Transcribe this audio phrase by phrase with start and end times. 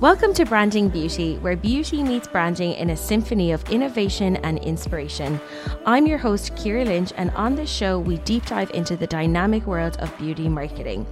[0.00, 5.40] Welcome to Branding Beauty, where beauty meets branding in a symphony of innovation and inspiration.
[5.86, 9.66] I'm your host, Ciara Lynch, and on this show, we deep dive into the dynamic
[9.66, 11.06] world of beauty marketing.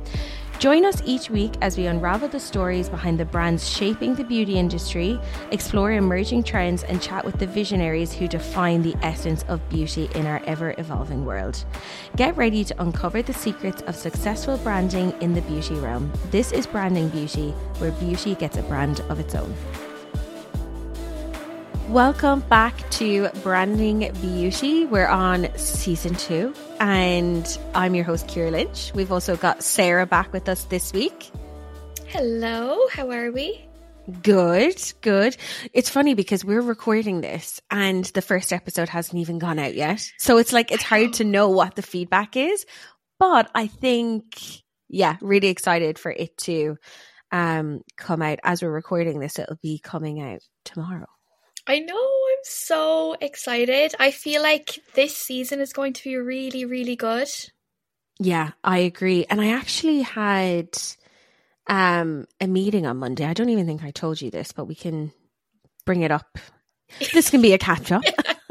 [0.64, 4.58] Join us each week as we unravel the stories behind the brands shaping the beauty
[4.58, 5.20] industry,
[5.50, 10.24] explore emerging trends, and chat with the visionaries who define the essence of beauty in
[10.24, 11.62] our ever evolving world.
[12.16, 16.10] Get ready to uncover the secrets of successful branding in the beauty realm.
[16.30, 19.54] This is Branding Beauty, where beauty gets a brand of its own.
[21.88, 24.86] Welcome back to Branding Beauty.
[24.86, 28.90] We're on season two, and I'm your host, Ciara Lynch.
[28.94, 31.30] We've also got Sarah back with us this week.
[32.06, 33.62] Hello, how are we?
[34.22, 35.36] Good, good.
[35.74, 40.10] It's funny because we're recording this and the first episode hasn't even gone out yet.
[40.18, 42.64] So it's like, it's hard to know what the feedback is.
[43.18, 44.24] But I think,
[44.88, 46.78] yeah, really excited for it to
[47.30, 49.38] um, come out as we're recording this.
[49.38, 51.06] It'll be coming out tomorrow.
[51.66, 53.94] I know, I'm so excited.
[53.98, 57.28] I feel like this season is going to be really, really good.
[58.18, 59.24] Yeah, I agree.
[59.28, 60.68] And I actually had
[61.66, 63.24] um a meeting on Monday.
[63.24, 65.12] I don't even think I told you this, but we can
[65.86, 66.38] bring it up.
[67.12, 68.02] This can be a catch up.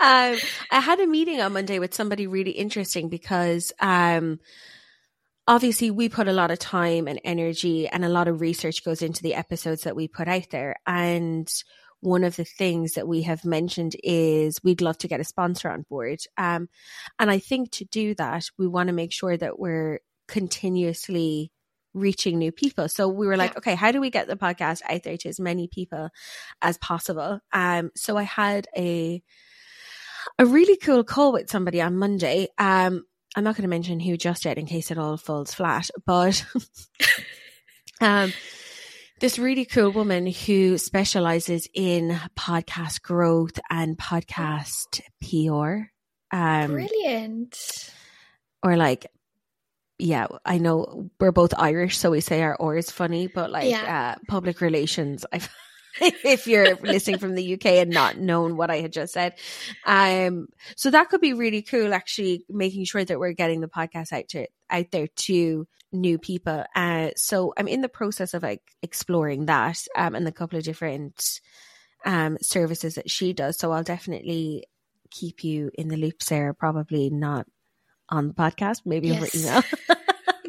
[0.00, 0.36] um,
[0.70, 4.38] I had a meeting on Monday with somebody really interesting because um
[5.46, 9.02] obviously we put a lot of time and energy and a lot of research goes
[9.02, 11.50] into the episodes that we put out there and
[12.04, 15.70] one of the things that we have mentioned is we'd love to get a sponsor
[15.70, 16.20] on board.
[16.36, 16.68] Um,
[17.18, 21.50] and I think to do that, we want to make sure that we're continuously
[21.94, 22.88] reaching new people.
[22.88, 23.58] So we were like, yeah.
[23.58, 26.10] okay, how do we get the podcast out there to as many people
[26.60, 27.40] as possible?
[27.52, 29.22] Um, so I had a
[30.38, 32.48] a really cool call with somebody on Monday.
[32.58, 33.04] Um,
[33.36, 36.44] I'm not going to mention who just yet in case it all falls flat, but
[38.00, 38.32] um,
[39.24, 45.84] this really cool woman who specializes in podcast growth and podcast PR.
[46.30, 47.90] Um, Brilliant.
[48.62, 49.06] Or like,
[49.98, 53.70] yeah, I know we're both Irish, so we say our or is funny, but like
[53.70, 54.16] yeah.
[54.18, 55.40] uh, public relations, I
[56.00, 59.38] if you're listening from the UK and not known what I had just said.
[59.86, 64.12] Um, so that could be really cool, actually, making sure that we're getting the podcast
[64.12, 66.64] out to out there to new people.
[66.74, 70.64] Uh, so I'm in the process of like exploring that um, and the couple of
[70.64, 71.40] different
[72.04, 73.58] um services that she does.
[73.58, 74.64] So I'll definitely
[75.10, 76.54] keep you in the loop, Sarah.
[76.54, 77.46] Probably not
[78.08, 79.16] on the podcast, maybe yes.
[79.16, 79.62] over email.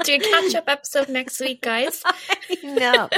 [0.05, 2.03] do a catch up episode next week, guys.
[2.63, 3.09] no.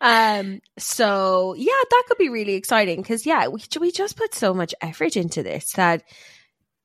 [0.00, 4.54] Um, so yeah, that could be really exciting because yeah, we we just put so
[4.54, 6.02] much effort into this that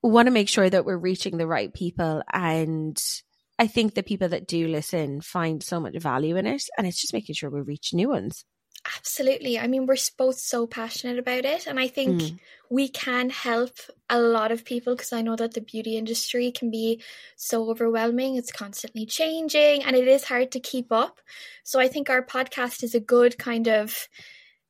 [0.01, 3.01] we want to make sure that we're reaching the right people and
[3.59, 6.99] I think the people that do listen find so much value in it and it's
[6.99, 8.43] just making sure we reach new ones.
[8.97, 9.59] Absolutely.
[9.59, 11.67] I mean, we're both so passionate about it.
[11.67, 12.39] And I think mm.
[12.69, 13.73] we can help
[14.09, 17.03] a lot of people because I know that the beauty industry can be
[17.35, 18.35] so overwhelming.
[18.35, 21.19] It's constantly changing and it is hard to keep up.
[21.63, 24.07] So I think our podcast is a good kind of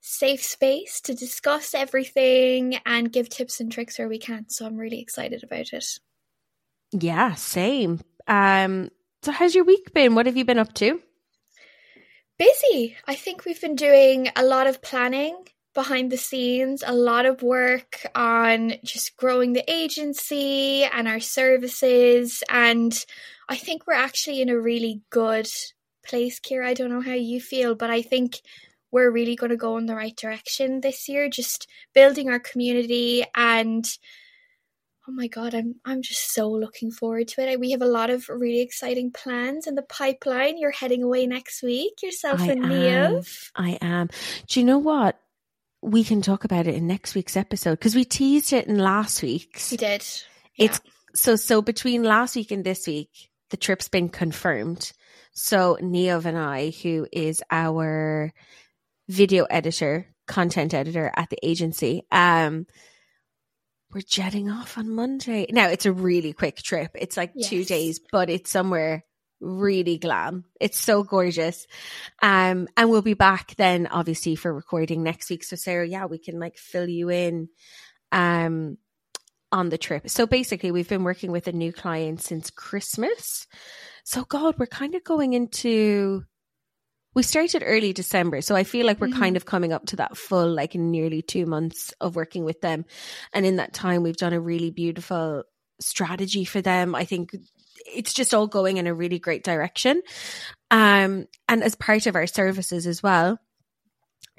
[0.02, 4.50] safe space to discuss everything and give tips and tricks where we can.
[4.50, 6.00] So I'm really excited about it.
[6.92, 8.02] Yeah, same.
[8.32, 8.90] Um,
[9.22, 10.16] so how's your week been?
[10.16, 11.00] What have you been up to?
[12.42, 12.98] busy.
[13.08, 15.38] I think we've been doing a lot of planning
[15.76, 22.42] behind the scenes, a lot of work on just growing the agency and our services.
[22.50, 23.06] And
[23.48, 25.48] I think we're actually in a really good
[26.04, 26.70] place, Ciara.
[26.70, 28.42] I don't know how you feel, but I think
[28.92, 33.24] we're really going to go in the right direction this year, just building our community
[33.36, 33.86] and
[35.08, 37.60] oh my god, I'm I'm just so looking forward to it.
[37.60, 40.58] We have a lot of really exciting plans in the pipeline.
[40.58, 43.52] You're heading away next week, yourself I and Neve.
[43.56, 44.10] I am.
[44.48, 45.20] Do you know what?
[45.82, 49.24] We can talk about it in next week's episode because we teased it in last
[49.24, 49.72] week's.
[49.72, 50.06] We did.
[50.56, 50.66] Yeah.
[50.66, 50.82] It's
[51.16, 53.10] so so between last week and this week,
[53.50, 54.92] the trip's been confirmed.
[55.34, 58.34] So Neve and I, who is our
[59.08, 62.68] video editor, content editor at the agency, um,
[63.94, 65.48] we're jetting off on Monday.
[65.50, 66.92] Now it's a really quick trip.
[66.96, 67.50] It's like yes.
[67.50, 69.04] two days, but it's somewhere
[69.40, 70.46] really glam.
[70.60, 71.66] It's so gorgeous.
[72.22, 75.44] Um, and we'll be back then obviously for recording next week.
[75.44, 77.50] So Sarah, yeah, we can like fill you in
[78.12, 78.78] um
[79.52, 80.10] on the trip.
[80.10, 83.48] So basically we've been working with a new client since Christmas.
[84.04, 86.24] So God, we're kind of going into
[87.14, 89.20] we started early December, so I feel like we're mm-hmm.
[89.20, 92.86] kind of coming up to that full, like nearly two months of working with them.
[93.34, 95.44] And in that time, we've done a really beautiful
[95.82, 96.96] strategy for them.
[96.96, 97.36] I think
[97.86, 100.02] it's just all going in a really great direction.
[100.70, 103.38] Um, and as part of our services as well,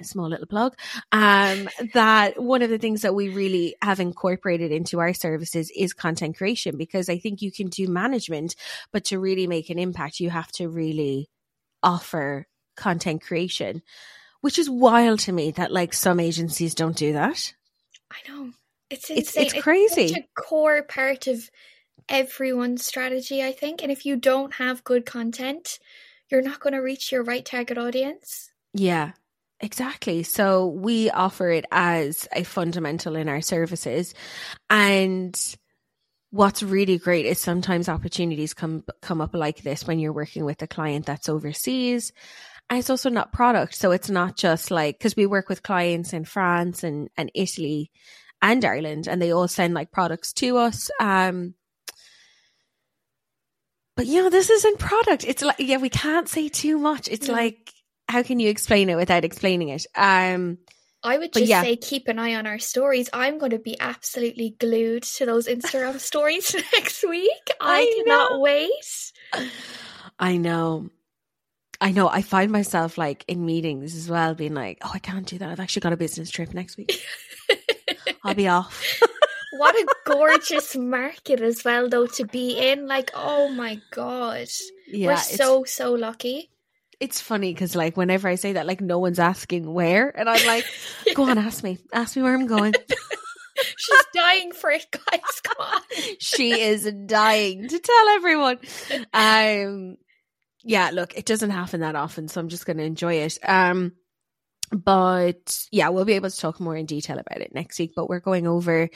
[0.01, 0.75] a small little plug,
[1.11, 5.93] um, that one of the things that we really have incorporated into our services is
[5.93, 8.55] content creation because I think you can do management,
[8.91, 11.29] but to really make an impact, you have to really
[11.83, 13.81] offer content creation,
[14.41, 17.53] which is wild to me that like some agencies don't do that.
[18.11, 18.51] I know.
[18.89, 19.45] It's insane.
[19.45, 20.01] It's, it's crazy.
[20.03, 21.49] It's a core part of
[22.09, 23.81] everyone's strategy, I think.
[23.81, 25.79] And if you don't have good content,
[26.29, 28.51] you're not going to reach your right target audience.
[28.73, 29.11] Yeah,
[29.59, 30.23] exactly.
[30.23, 34.13] So we offer it as a fundamental in our services.
[34.69, 35.39] And
[36.31, 40.61] what's really great is sometimes opportunities come come up like this when you're working with
[40.61, 42.11] a client that's overseas.
[42.69, 43.75] And it's also not product.
[43.75, 47.91] So it's not just like because we work with clients in France and, and Italy
[48.41, 50.89] and Ireland and they all send like products to us.
[50.99, 51.53] Um
[53.95, 55.23] but you know, this isn't product.
[55.23, 57.07] It's like yeah, we can't say too much.
[57.07, 57.33] It's No.
[57.33, 57.71] like
[58.09, 59.85] how can you explain it without explaining it?
[59.95, 60.57] Um
[61.03, 61.61] I would just yeah.
[61.61, 63.09] say keep an eye on our stories.
[63.11, 67.29] I'm going to be absolutely glued to those Instagram stories next week.
[67.59, 68.39] I, I cannot know.
[68.39, 68.71] wait.
[70.17, 70.89] I know.
[71.83, 72.07] I know.
[72.07, 75.49] I find myself like in meetings as well, being like, oh, I can't do that.
[75.49, 77.03] I've actually got a business trip next week.
[78.23, 79.01] I'll be off.
[79.57, 82.87] what a gorgeous market as well, though, to be in.
[82.87, 84.47] Like, oh my God.
[84.87, 85.07] Yeah.
[85.07, 86.49] We're so, so lucky.
[87.01, 90.07] it's funny because, like, whenever I say that, like, no one's asking where.
[90.17, 90.65] And I'm like,
[91.15, 91.79] go on, ask me.
[91.91, 92.75] Ask me where I'm going.
[93.77, 95.41] She's dying for it, guys.
[95.43, 95.81] Come on.
[96.19, 98.57] she is dying to tell everyone.
[99.13, 99.97] Um,
[100.63, 103.37] yeah, look, it doesn't happen that often, so I'm just going to enjoy it.
[103.47, 103.93] Um,
[104.71, 107.91] but yeah, we'll be able to talk more in detail about it next week.
[107.95, 108.89] But we're going over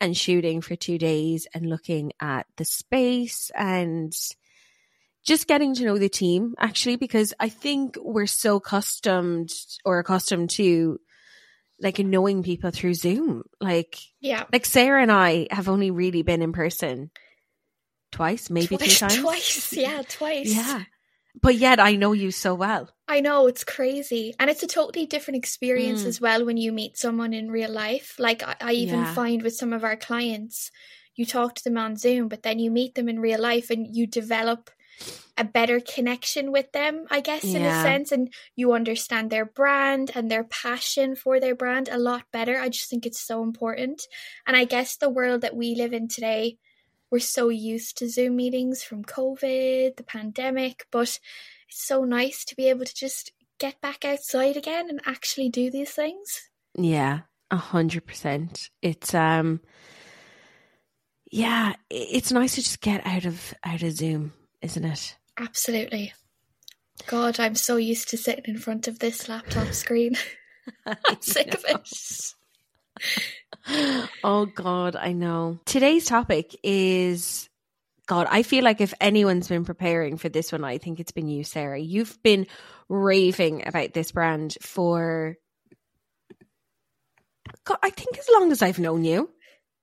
[0.00, 4.12] and shooting for two days and looking at the space and
[5.26, 9.50] just getting to know the team actually, because I think we're so accustomed
[9.84, 11.00] or accustomed to
[11.80, 13.42] like knowing people through Zoom.
[13.60, 14.44] Like, Yeah.
[14.52, 17.10] like Sarah and I have only really been in person
[18.12, 19.20] twice, maybe twice, three times.
[19.20, 19.72] Twice.
[19.72, 20.54] Yeah, twice.
[20.54, 20.84] Yeah.
[21.40, 22.90] But yet I know you so well.
[23.06, 26.06] I know it's crazy, and it's a totally different experience Mm.
[26.06, 28.16] as well when you meet someone in real life.
[28.18, 29.14] Like I, I even Yeah.
[29.14, 30.70] find with some of our clients,
[31.14, 33.94] you talk to them on Zoom, but then you meet them in real life, and
[33.94, 34.70] you develop
[35.36, 37.04] a better connection with them.
[37.10, 41.54] I guess in a sense, and you understand their brand and their passion for their
[41.56, 42.58] brand a lot better.
[42.58, 44.06] I just think it's so important,
[44.46, 46.56] and I guess the world that we live in today.
[47.14, 51.20] We're so used to Zoom meetings from COVID, the pandemic, but
[51.68, 53.30] it's so nice to be able to just
[53.60, 56.50] get back outside again and actually do these things.
[56.76, 57.20] Yeah,
[57.52, 58.68] a hundred percent.
[58.82, 59.60] It's um
[61.30, 65.16] yeah, it's nice to just get out of out of Zoom, isn't it?
[65.38, 66.14] Absolutely.
[67.06, 70.16] God, I'm so used to sitting in front of this laptop screen.
[70.86, 72.34] I'm sick of it.
[74.24, 75.58] oh god, I know.
[75.64, 77.48] Today's topic is
[78.06, 81.28] God, I feel like if anyone's been preparing for this one, I think it's been
[81.28, 81.78] you, Sarah.
[81.80, 82.46] You've been
[82.88, 85.36] raving about this brand for
[87.64, 89.30] God, I think as long as I've known you.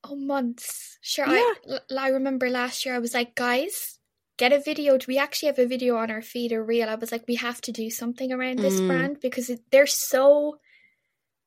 [0.04, 0.98] Oh, months.
[1.02, 1.34] Sure, Yeah.
[1.34, 4.00] I, l- I remember last year I was like, guys,
[4.38, 4.98] get a video.
[4.98, 6.90] Do we actually have a video on our feed or reel.
[6.90, 8.88] I was like, we have to do something around this Mm.
[8.88, 10.60] brand because it, they're so,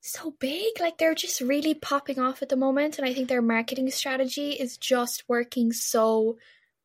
[0.05, 0.79] so big.
[0.81, 2.99] Like they're just really popping off at the moment.
[2.99, 6.37] And I think their marketing strategy is just working so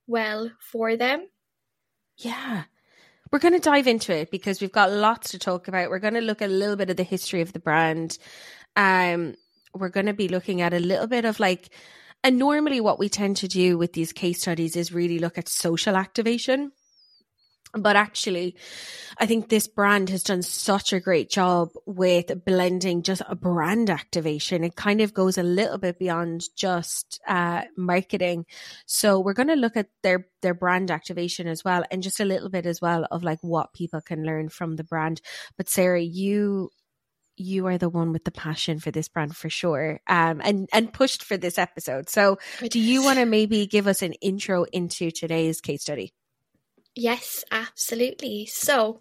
[0.08, 1.28] well for them.
[2.18, 2.64] Yeah.
[3.32, 5.90] We're going to dive into it because we've got lots to talk about.
[5.90, 8.18] We're going to look at a little bit of the history of the brand.
[8.76, 9.36] Um,
[9.74, 11.70] we're going to be looking at a little bit of like,
[12.24, 15.48] and normally what we tend to do with these case studies is really look at
[15.48, 16.72] social activation.
[17.74, 18.56] But actually,
[19.18, 23.92] I think this brand has done such a great job with blending just a brand
[23.92, 24.64] activation.
[24.64, 28.48] It kind of goes a little bit beyond just uh, marketing.
[28.88, 32.26] So we're going to look at their their brand activation as well, and just a
[32.26, 35.22] little bit as well of like what people can learn from the brand.
[35.56, 36.72] But Sarah, you
[37.40, 40.92] you are the one with the passion for this brand for sure, um, and and
[40.92, 42.10] pushed for this episode.
[42.10, 42.38] So
[42.70, 46.14] do you want to maybe give us an intro into today's case study?
[47.02, 48.46] Yes, absolutely.
[48.46, 49.00] So,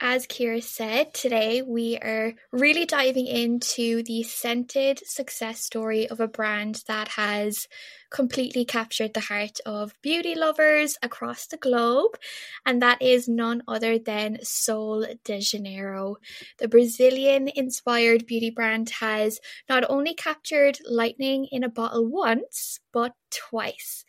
[0.00, 6.28] as Ciara said, today we are really diving into the scented success story of a
[6.28, 7.68] brand that has
[8.10, 12.18] completely captured the heart of beauty lovers across the globe,
[12.66, 16.16] and that is none other than Sol de Janeiro.
[16.58, 23.14] The Brazilian inspired beauty brand has not only captured lightning in a bottle once, but
[23.30, 24.04] twice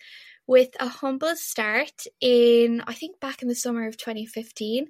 [0.50, 4.88] with a humble start in, I think, back in the summer of 2015.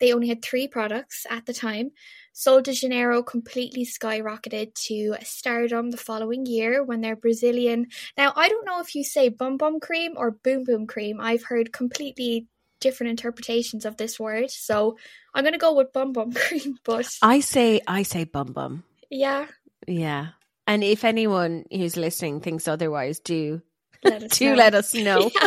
[0.00, 1.90] They only had three products at the time.
[2.32, 7.88] Sol de Janeiro completely skyrocketed to stardom the following year when their Brazilian.
[8.16, 11.20] Now, I don't know if you say bum bum cream or boom boom cream.
[11.20, 12.46] I've heard completely
[12.80, 14.50] different interpretations of this word.
[14.50, 14.96] So
[15.34, 16.78] I'm going to go with bum bum cream.
[16.82, 18.84] But I say, I say bum bum.
[19.10, 19.48] Yeah.
[19.86, 20.28] Yeah.
[20.66, 23.60] And if anyone who's listening thinks otherwise, do
[24.04, 24.54] let us do know.
[24.54, 25.30] let us know.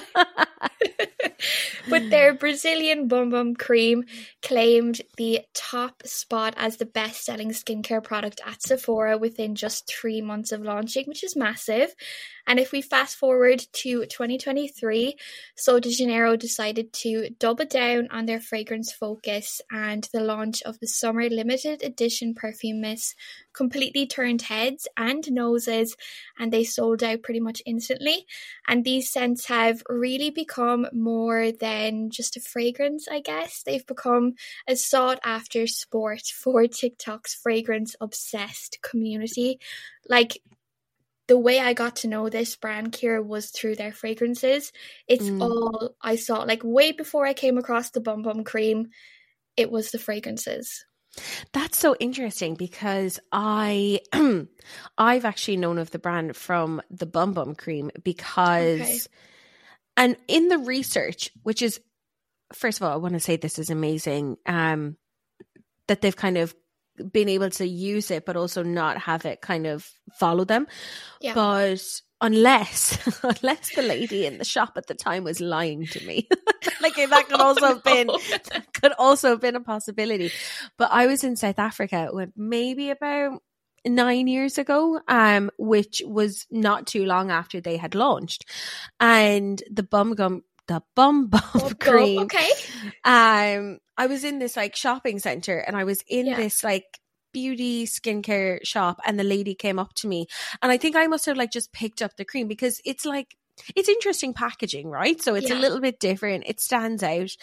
[1.89, 4.03] But their Brazilian Bum Bum Cream
[4.41, 10.21] claimed the top spot as the best selling skincare product at Sephora within just three
[10.21, 11.95] months of launching, which is massive.
[12.47, 15.15] And if we fast forward to 2023,
[15.55, 20.79] Sol de Janeiro decided to double down on their fragrance focus, and the launch of
[20.79, 23.15] the summer limited edition perfume mist
[23.53, 25.95] completely turned heads and noses,
[26.39, 28.25] and they sold out pretty much instantly.
[28.67, 33.61] And these scents have really become more than just a fragrance, I guess.
[33.63, 34.35] They've become
[34.67, 39.59] a sought after sport for TikTok's fragrance obsessed community.
[40.07, 40.39] Like,
[41.27, 44.71] the way I got to know this brand, Ciara, was through their fragrances.
[45.07, 45.41] It's Mm.
[45.41, 46.43] all I saw.
[46.43, 48.89] Like way before I came across the Bum Bum Cream,
[49.57, 50.85] it was the fragrances.
[51.51, 54.01] That's so interesting because I
[54.97, 58.99] I've actually known of the brand from the Bum Bum Cream because Okay.
[59.97, 61.79] and in the research, which is
[62.53, 64.95] first of all, I want to say this is amazing, um,
[65.87, 66.55] that they've kind of
[67.11, 69.89] been able to use it but also not have it kind of
[70.19, 70.67] follow them.
[71.21, 71.33] Yeah.
[71.33, 71.83] But
[72.21, 76.27] unless unless the lady in the shop at the time was lying to me.
[76.81, 80.31] like that could also have been that could also have been a possibility.
[80.77, 83.41] But I was in South Africa with maybe about
[83.85, 88.45] nine years ago, um, which was not too long after they had launched.
[88.99, 92.19] And the bum gum the bum bum Oh, cream.
[92.23, 92.49] Okay.
[93.03, 96.35] Um I was in this like shopping center and I was in Yeah.
[96.35, 96.85] this like
[97.33, 100.27] beauty skincare shop and the lady came up to me
[100.61, 103.35] and I think I must have like just picked up the cream because it's like
[103.75, 105.19] it's interesting packaging, right?
[105.19, 106.43] So it's a little bit different.
[106.45, 107.35] It stands out.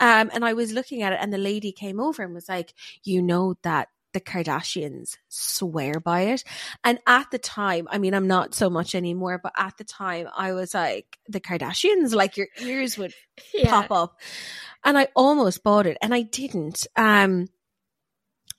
[0.00, 2.72] Um, and I was looking at it, and the lady came over and was like,
[3.04, 6.44] "You know that the Kardashians swear by it."
[6.84, 10.28] And at the time, I mean, I'm not so much anymore, but at the time,
[10.36, 13.12] I was like, "The Kardashians!" Like your ears would
[13.54, 13.70] Yeah.
[13.70, 14.20] pop up,
[14.84, 16.86] and I almost bought it, and I didn't.
[16.96, 17.46] Um,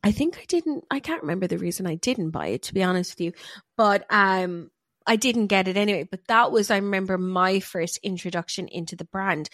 [0.02, 0.86] I think I didn't.
[0.90, 3.32] I can't remember the reason I didn't buy it, to be honest with you.
[3.76, 4.72] But um,
[5.06, 6.08] I didn't get it anyway.
[6.10, 9.50] But that was, I remember, my first introduction into the brand,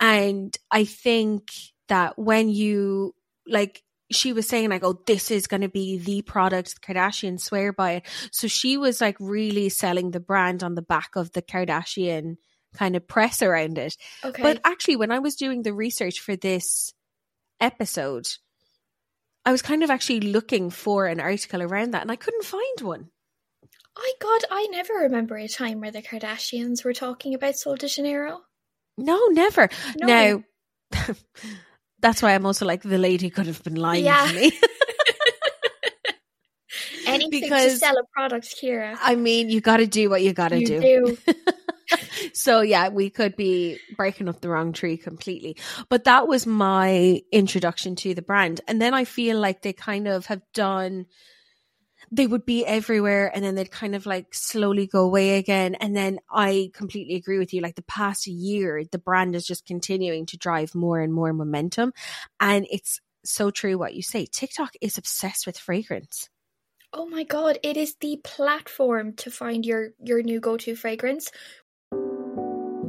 [0.00, 1.48] and I think
[1.88, 3.14] that when you
[3.46, 3.83] like.
[4.10, 7.72] She was saying like, "Oh, this is going to be the product." The Kardashians swear
[7.72, 8.06] by it.
[8.32, 12.36] So she was like really selling the brand on the back of the Kardashian
[12.74, 13.96] kind of press around it.
[14.24, 14.42] Okay.
[14.42, 16.92] But actually, when I was doing the research for this
[17.60, 18.28] episode,
[19.44, 22.80] I was kind of actually looking for an article around that and I couldn't find
[22.80, 23.10] one.
[23.96, 27.86] I God, I never remember a time where the Kardashians were talking about Sol de
[27.86, 28.40] Janeiro.
[28.98, 29.68] No, never.
[29.96, 30.06] No.
[30.06, 30.44] Now,
[32.04, 34.26] that's why I'm also like, the lady could have been lying Yeah.
[34.26, 34.52] to me.
[37.06, 38.98] Anything to sell a product, Ciara.
[39.00, 40.80] I mean, you got to do what you got to do.
[40.80, 41.16] do.
[42.34, 45.56] so yeah, we could be breaking up the wrong tree completely.
[45.88, 48.60] But that was my introduction to the brand.
[48.68, 51.06] And then I feel like they kind of have done
[52.14, 55.74] they would be everywhere and then they'd kind of like slowly go away again.
[55.74, 57.60] And then I completely agree with you.
[57.60, 61.92] Like the past year, the brand is just continuing to drive more and more momentum.
[62.38, 64.26] And it's so true what you say.
[64.26, 66.28] TikTok is obsessed with fragrance.
[66.92, 71.32] Oh my god, it is the platform to find your your new go-to fragrance.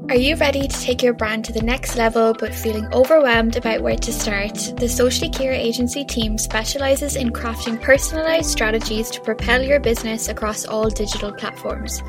[0.07, 3.81] Are you ready to take your brand to the next level but feeling overwhelmed about
[3.81, 4.53] where to start?
[4.77, 10.63] The Socially Ciara agency team specializes in crafting personalized strategies to propel your business across
[10.63, 12.03] all digital platforms.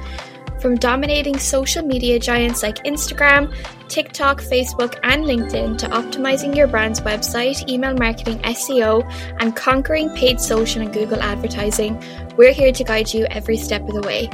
[0.61, 3.55] From dominating social media giants like Instagram,
[3.89, 9.05] TikTok, Facebook, and LinkedIn to optimizing your brand's website, email marketing, SEO,
[9.39, 12.03] and conquering paid social and Google advertising,
[12.37, 14.31] we're here to guide you every step of the way.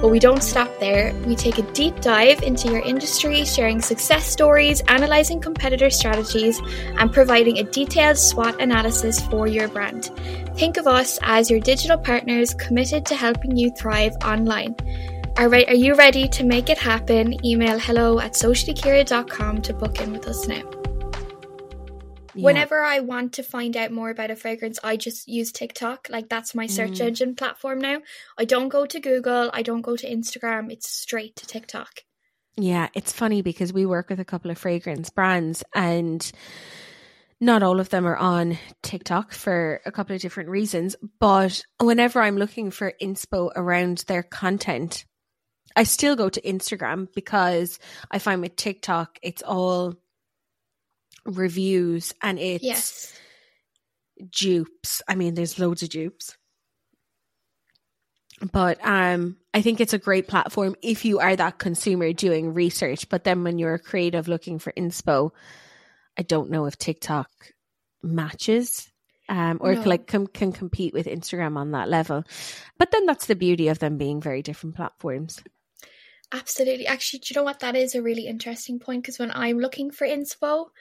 [0.00, 1.14] But we don't stop there.
[1.26, 6.60] We take a deep dive into your industry, sharing success stories, analyzing competitor strategies,
[6.98, 10.10] and providing a detailed SWOT analysis for your brand.
[10.56, 14.76] Think of us as your digital partners committed to helping you thrive online.
[15.36, 17.44] All right, are you ready to make it happen?
[17.44, 20.62] Email hello at sociallyciara.com to book in with us now.
[22.36, 22.44] Yeah.
[22.44, 26.06] Whenever I want to find out more about a fragrance, I just use TikTok.
[26.08, 27.06] Like that's my search Mm.
[27.06, 27.98] engine platform now.
[28.38, 32.02] I don't go to Google, I don't go to Instagram, it's straight to TikTok.
[32.56, 36.30] Yeah, it's funny because we work with a couple of fragrance brands and
[37.40, 40.94] not all of them are on TikTok for a couple of different reasons.
[41.18, 45.04] But whenever I'm looking for inspo around their content,
[45.76, 47.78] I still go to Instagram because
[48.10, 49.94] I find with TikTok, it's all
[51.24, 53.12] reviews and it's Yes.
[54.30, 55.02] dupes.
[55.08, 56.36] I mean, there's loads of dupes.
[58.52, 63.08] But um, I think it's a great platform if you are that consumer doing research.
[63.08, 65.30] But then when you're a creative looking for inspo,
[66.18, 67.30] I don't know if TikTok
[68.02, 68.90] matches
[69.28, 69.82] um, or No.
[69.82, 72.24] like can, can compete with Instagram on that level.
[72.78, 75.40] But then that's the beauty of them being very different platforms.
[76.34, 76.86] Absolutely.
[76.88, 77.60] Actually, do you know what?
[77.60, 80.72] That is a really interesting point because when I'm looking for info,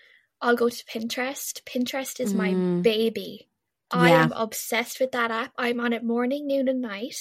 [0.42, 1.62] I'll go to Pinterest.
[1.64, 2.82] Pinterest is my Mm.
[2.82, 3.48] baby.
[3.92, 4.24] I Yeah.
[4.24, 5.54] am obsessed with that app.
[5.56, 7.16] I'm on it morning, noon, and night.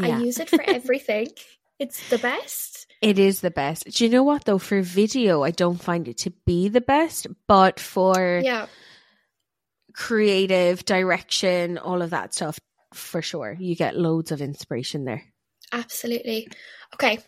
[0.00, 1.28] I use it for everything.
[1.80, 2.86] it's the best.
[3.00, 3.86] It is the best.
[3.90, 4.58] Do you know what though?
[4.58, 8.66] For video, I don't find it to be the best, but for Yeah.
[9.92, 12.60] creative direction, all of that stuff,
[12.94, 15.24] for sure, you get loads of inspiration there.
[15.72, 16.46] Absolutely.
[16.94, 17.18] Okay,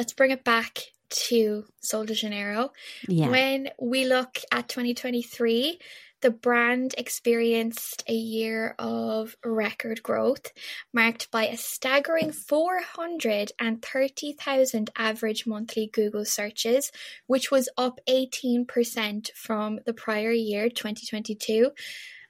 [0.00, 0.78] let's bring it back
[1.10, 2.72] to Sol de Janeiro.
[3.06, 5.78] Yeah, When we look at 2023,
[6.22, 10.52] the brand experienced a year of record growth,
[10.94, 16.90] marked by a staggering 430,000 average monthly Google searches,
[17.26, 21.72] which was up 18% from the prior year, 2022.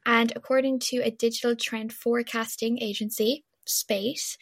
[0.04, 4.36] And according to a digital trend forecasting agency, Spate,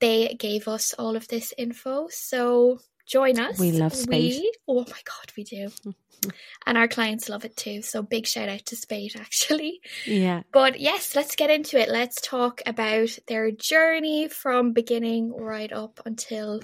[0.00, 2.08] they gave us all of this info.
[2.10, 3.58] So join us.
[3.58, 4.40] We love Spate.
[4.40, 5.70] We- oh my god, we do.
[6.66, 7.82] and our clients love it too.
[7.82, 9.80] So big shout out to Spate actually.
[10.06, 10.42] yeah.
[10.52, 11.88] But yes, let's get into it.
[11.88, 16.60] Let's talk about their journey from beginning right up until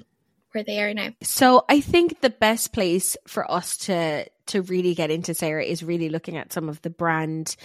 [0.52, 1.11] where they are now.
[1.23, 5.83] So I think the best place for us to to really get into Sarah is
[5.83, 7.57] really looking at some of the brand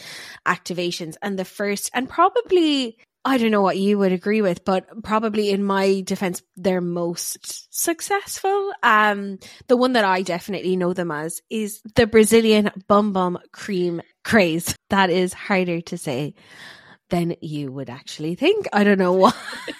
[0.47, 5.03] activations and the first and probably I don't know what you would agree with, but
[5.03, 8.71] probably in my defense, they're most successful.
[8.81, 14.01] Um, the one that I definitely know them as is the Brazilian Bum Bum Cream
[14.23, 14.75] Craze.
[14.89, 16.33] That is harder to say
[17.09, 18.67] than you would actually think.
[18.73, 19.33] I don't know why.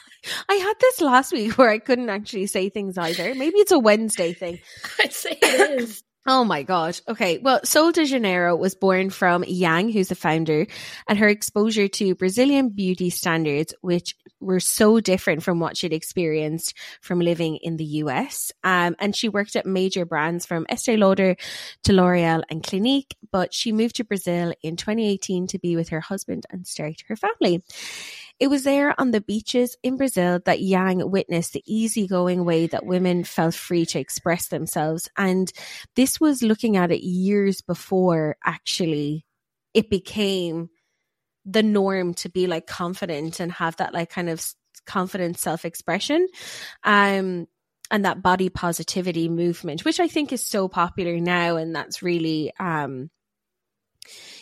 [0.49, 3.33] I had this last week where I couldn't actually say things either.
[3.33, 4.59] Maybe it's a Wednesday thing.
[4.99, 6.03] I'd say it is.
[6.27, 6.99] Oh my God.
[7.07, 7.39] Okay.
[7.39, 10.67] Well, Sol de Janeiro was born from Yang, who's the founder,
[11.07, 16.75] and her exposure to Brazilian beauty standards, which were so different from what she'd experienced
[17.01, 18.51] from living in the US.
[18.63, 21.37] Um, and she worked at major brands from Estee Lauder
[21.85, 26.01] to L'Oreal and Clinique, but she moved to Brazil in 2018 to be with her
[26.01, 27.63] husband and start her family.
[28.41, 32.87] It was there on the beaches in Brazil that Yang witnessed the easygoing way that
[32.87, 35.07] women felt free to express themselves.
[35.15, 35.53] And
[35.95, 39.27] this was looking at it years before actually
[39.75, 40.71] it became
[41.45, 44.43] the norm to be like confident and have that like kind of
[44.87, 46.27] confident self-expression
[46.83, 47.47] um
[47.91, 52.51] and that body positivity movement which i think is so popular now and that's really
[52.59, 53.09] um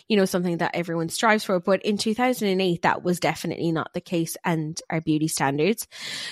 [0.09, 4.01] you know something that everyone strives for but in 2008 that was definitely not the
[4.01, 5.87] case and our beauty standards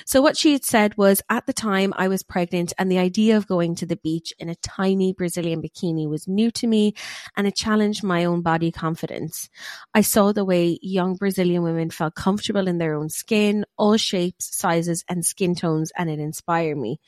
[0.05, 3.37] so what she had said was at the time I was pregnant and the idea
[3.37, 6.93] of going to the beach in a tiny Brazilian bikini was new to me
[7.35, 9.49] and it challenged my own body confidence.
[9.93, 14.55] I saw the way young Brazilian women felt comfortable in their own skin, all shapes,
[14.55, 16.99] sizes and skin tones and it inspired me.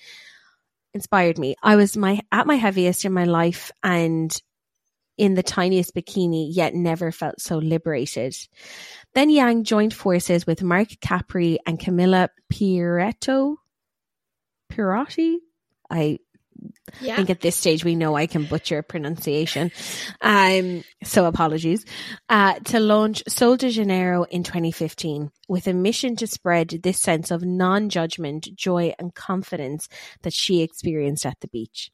[0.94, 1.56] Inspired me.
[1.62, 4.42] I was my at my heaviest in my life and
[5.20, 8.36] in the tiniest bikini, yet never felt so liberated.
[9.14, 13.58] Then Yang joined forces with Mark Capri and Camilla Piretto.
[14.72, 15.38] Pirotti?
[15.90, 16.20] I
[17.02, 17.16] Yeah.
[17.16, 19.72] think at this stage we know I can butcher pronunciation.
[20.22, 21.86] Um, so apologies.
[22.28, 27.32] Uh, to launch Sol de Janeiro in 2015 with a mission to spread this sense
[27.32, 29.88] of non-judgment, joy and confidence
[30.22, 31.92] that she experienced at the beach.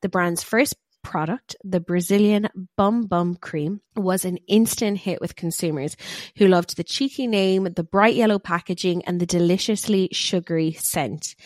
[0.00, 0.74] The brand's first
[1.04, 5.96] product, the Brazilian Bum Bum Cream, was an instant hit with consumers
[6.36, 11.36] who loved the cheeky name, the bright yellow packaging, and the deliciously sugary scent.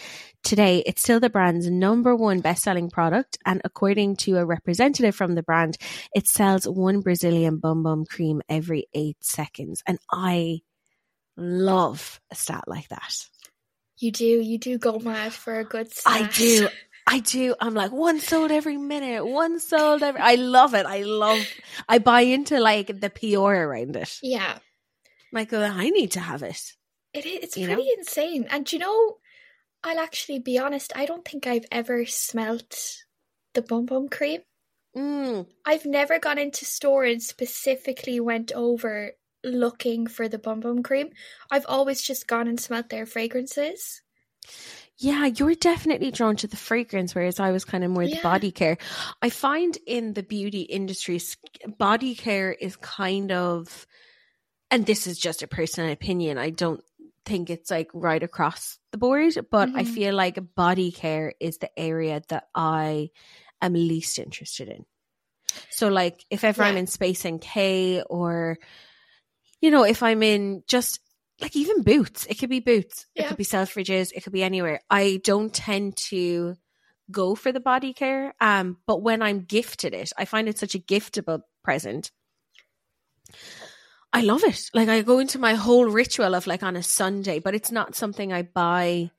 [0.42, 5.34] Today, it's still the brand's number one best-selling product, and according to a representative from
[5.34, 5.76] the brand,
[6.14, 9.82] it sells one Brazilian Bum Bum Cream every eight seconds.
[9.86, 10.60] And I
[11.36, 13.26] love a stat like that.
[13.98, 14.24] You do.
[14.24, 16.68] You do go mad for a good I do.
[17.10, 17.54] I do.
[17.60, 20.20] I'm like one sold every minute, one sold every.
[20.20, 20.84] I love it.
[20.86, 21.40] I love.
[21.88, 24.18] I buy into like the PR around it.
[24.22, 24.58] Yeah.
[25.32, 26.60] Like, oh, I need to have it.
[27.14, 27.38] It is.
[27.44, 27.94] It's You pretty know?
[27.98, 28.46] insane.
[28.50, 29.16] And you know,
[29.82, 30.92] I'll actually be honest.
[30.94, 32.96] I don't think I've ever smelt
[33.54, 34.42] the Bum Bum Cream.
[34.96, 35.46] Mm.
[35.64, 39.12] I've never gone into store and specifically went over
[39.44, 41.10] looking for the Bum Bum Cream.
[41.50, 44.02] I've always just gone and smelt their fragrances.
[45.00, 48.50] Yeah, you're definitely drawn to the fragrance, whereas I was kind of more the body
[48.50, 48.78] care.
[49.22, 51.20] I find in the beauty industry,
[51.78, 53.86] body care is kind of,
[54.72, 56.36] and this is just a personal opinion.
[56.36, 56.82] I don't
[57.24, 59.86] think it's like right across the board, but I Mhm.
[59.86, 63.10] feel like body care is the area that I
[63.62, 64.84] am least interested in.
[65.70, 68.58] So, like, if ever I'm in Space NK or,
[69.60, 71.00] you know, if I'm in just
[71.40, 74.80] like even Boots, it could be Boots, it could be Selfridges, it could be anywhere.
[74.90, 76.56] I don't tend to
[77.10, 78.34] go for the body care.
[78.40, 82.10] Um, but when I'm gifted it, I find it such a giftable present.
[84.12, 84.60] I love it.
[84.74, 87.94] Like I go into my whole ritual of like on a Sunday, but it's not
[87.94, 89.10] something I buy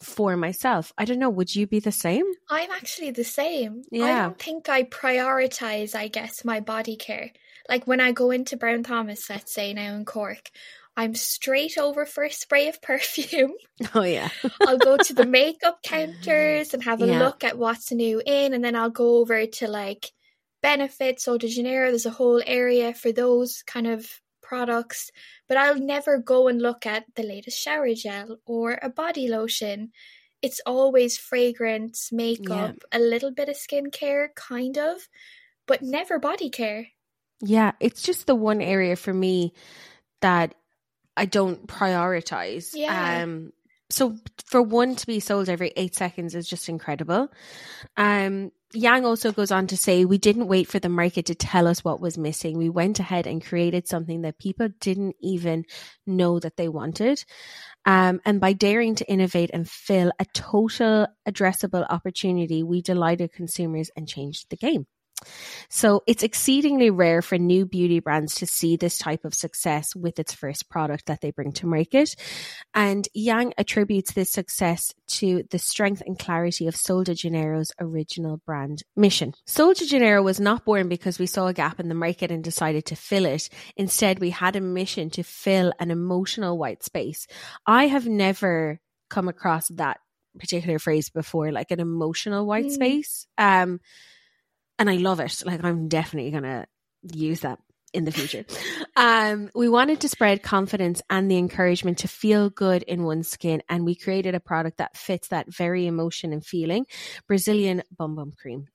[0.00, 0.92] for myself.
[0.96, 1.30] I don't know.
[1.30, 2.24] Would you be the same?
[2.50, 3.82] I'm actually the same.
[3.90, 4.04] Yeah.
[4.04, 7.30] I don't think I prioritize, I guess, my body care.
[7.68, 10.50] Like when I go into Brown Thomas, let's say now in Cork,
[10.96, 13.52] I'm straight over for a spray of perfume.
[13.94, 14.30] Oh yeah.
[14.64, 17.18] I'll go to the makeup counters and have a Yeah.
[17.24, 20.10] look at what's new in, and then I'll go over to like
[20.62, 21.90] Benefits, Sol de Janeiro.
[21.90, 24.08] There's a whole area for those kind of
[24.42, 25.10] products,
[25.48, 29.92] but I'll never go and look at the latest shower gel or a body lotion.
[30.40, 35.08] It's always fragrance, makeup, a little bit of skincare, kind of,
[35.66, 36.86] but never body care.
[37.42, 39.52] Yeah, it's just the one area for me
[40.22, 40.54] that
[41.16, 42.70] I don't prioritize.
[42.74, 43.22] Yeah.
[43.22, 43.52] Um
[43.88, 47.28] so for one to be sold every 8 seconds is just incredible.
[47.96, 51.68] Um Yang also goes on to say we didn't wait for the market to tell
[51.68, 52.58] us what was missing.
[52.58, 55.64] We went ahead and created something that people didn't even
[56.06, 57.24] know that they wanted.
[57.86, 63.90] Um, and by daring to innovate and fill a total addressable opportunity, we delighted consumers
[63.96, 64.86] and changed the game.
[65.68, 70.18] So it's exceedingly rare for new beauty brands to see this type of success with
[70.18, 72.14] its first product that they bring to market.
[72.74, 78.38] And Yang attributes this success to the strength and clarity of Sol de Janeiro's original
[78.46, 79.32] brand mission.
[79.46, 82.44] Sol de Janeiro was not born because we saw a gap in the market and
[82.44, 83.48] decided to fill it.
[83.76, 87.26] Instead, we had a mission to fill an emotional white space.
[87.66, 89.98] I have never come across that
[90.38, 92.72] particular phrase before, like an emotional white Mm.
[92.72, 93.26] space.
[93.38, 93.80] Um,
[94.78, 95.42] and I love it.
[95.44, 96.66] Like I'm definitely gonna
[97.02, 97.58] use that
[97.92, 98.44] in the future.
[98.96, 103.62] Um, we wanted to spread confidence and the encouragement to feel good in one's skin,
[103.68, 106.86] and we created a product that fits that very emotion and feeling.
[107.26, 108.68] Brazilian Bum Bum Cream.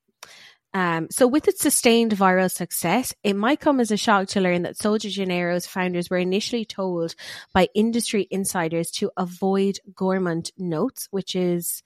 [0.74, 4.62] Um, so with its sustained viral success, it might come as a shock to learn
[4.62, 7.14] that Sol de Janeiro's founders were initially told
[7.54, 11.84] by industry insiders to avoid gourmand notes, which is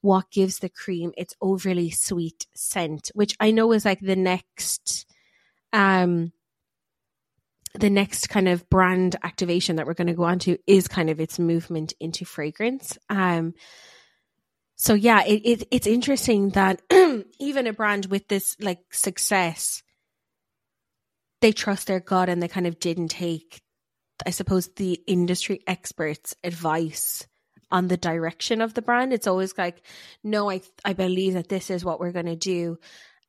[0.00, 5.06] what gives the cream its overly sweet scent, which I know is like the next
[5.72, 6.32] um
[7.74, 11.08] the next kind of brand activation that we're going to go on to is kind
[11.08, 12.98] of its movement into fragrance.
[13.08, 13.54] Um
[14.76, 16.80] so yeah, it, it it's interesting that
[17.38, 19.82] even a brand with this like success
[21.40, 23.62] they trust their gut and they kind of didn't take
[24.26, 27.26] I suppose the industry experts advice
[27.70, 29.12] on the direction of the brand.
[29.12, 29.82] It's always like,
[30.22, 32.78] no, I I believe that this is what we're going to do,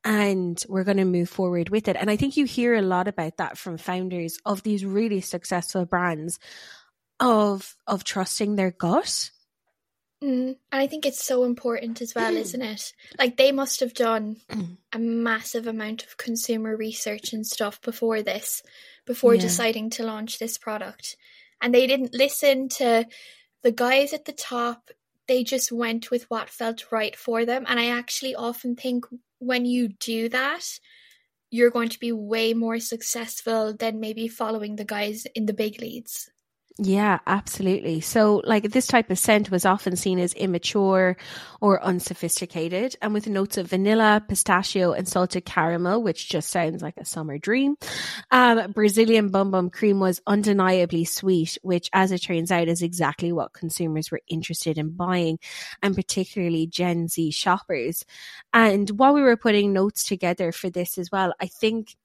[0.03, 1.95] and we're going to move forward with it.
[1.99, 5.85] And I think you hear a lot about that from founders of these really successful
[5.85, 6.39] brands,
[7.19, 9.29] of of trusting their gut.
[10.23, 10.55] Mm.
[10.71, 12.93] And I think it's so important as well, isn't it?
[13.17, 14.37] Like they must have done
[14.93, 18.61] a massive amount of consumer research and stuff before this,
[19.07, 19.41] before Yeah.
[19.41, 21.17] deciding to launch this product.
[21.59, 23.07] And they didn't listen to
[23.63, 24.89] the guys at the top.
[25.27, 27.65] They just went with what felt right for them.
[27.67, 29.05] And I actually often think
[29.39, 30.65] when you do that,
[31.51, 35.79] you're going to be way more successful than maybe following the guys in the big
[35.81, 36.29] leads.
[36.83, 38.01] Yeah, absolutely.
[38.01, 41.15] So, like, this type of scent was often seen as immature
[41.61, 46.97] or unsophisticated, and with notes of vanilla, pistachio, and salted caramel, which just sounds like
[46.97, 47.75] a summer dream.
[48.31, 53.31] Um, Brazilian Bum Bum Cream was undeniably sweet, which, as it turns out, is exactly
[53.31, 55.37] what consumers were interested in buying,
[55.83, 58.03] and particularly Gen Z shoppers.
[58.53, 61.95] And while we were putting notes together for this as well, I think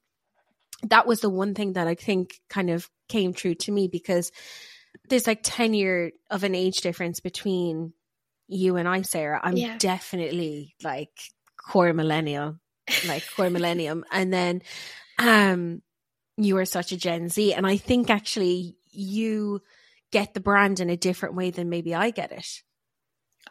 [0.85, 4.31] that was the one thing that I think kind of came true to me because
[5.09, 7.93] there's like 10 year of an age difference between
[8.49, 9.41] you and I, Sarah.
[9.43, 9.77] I'm Yeah.
[9.79, 11.11] definitely like
[11.57, 12.59] core millennial,
[13.05, 14.05] like core millennium.
[14.11, 14.63] And then
[15.19, 15.83] um
[16.37, 17.55] you are such a Gen Z.
[17.55, 19.63] And I think actually you
[20.13, 22.63] get the brand in a different way than maybe I get it.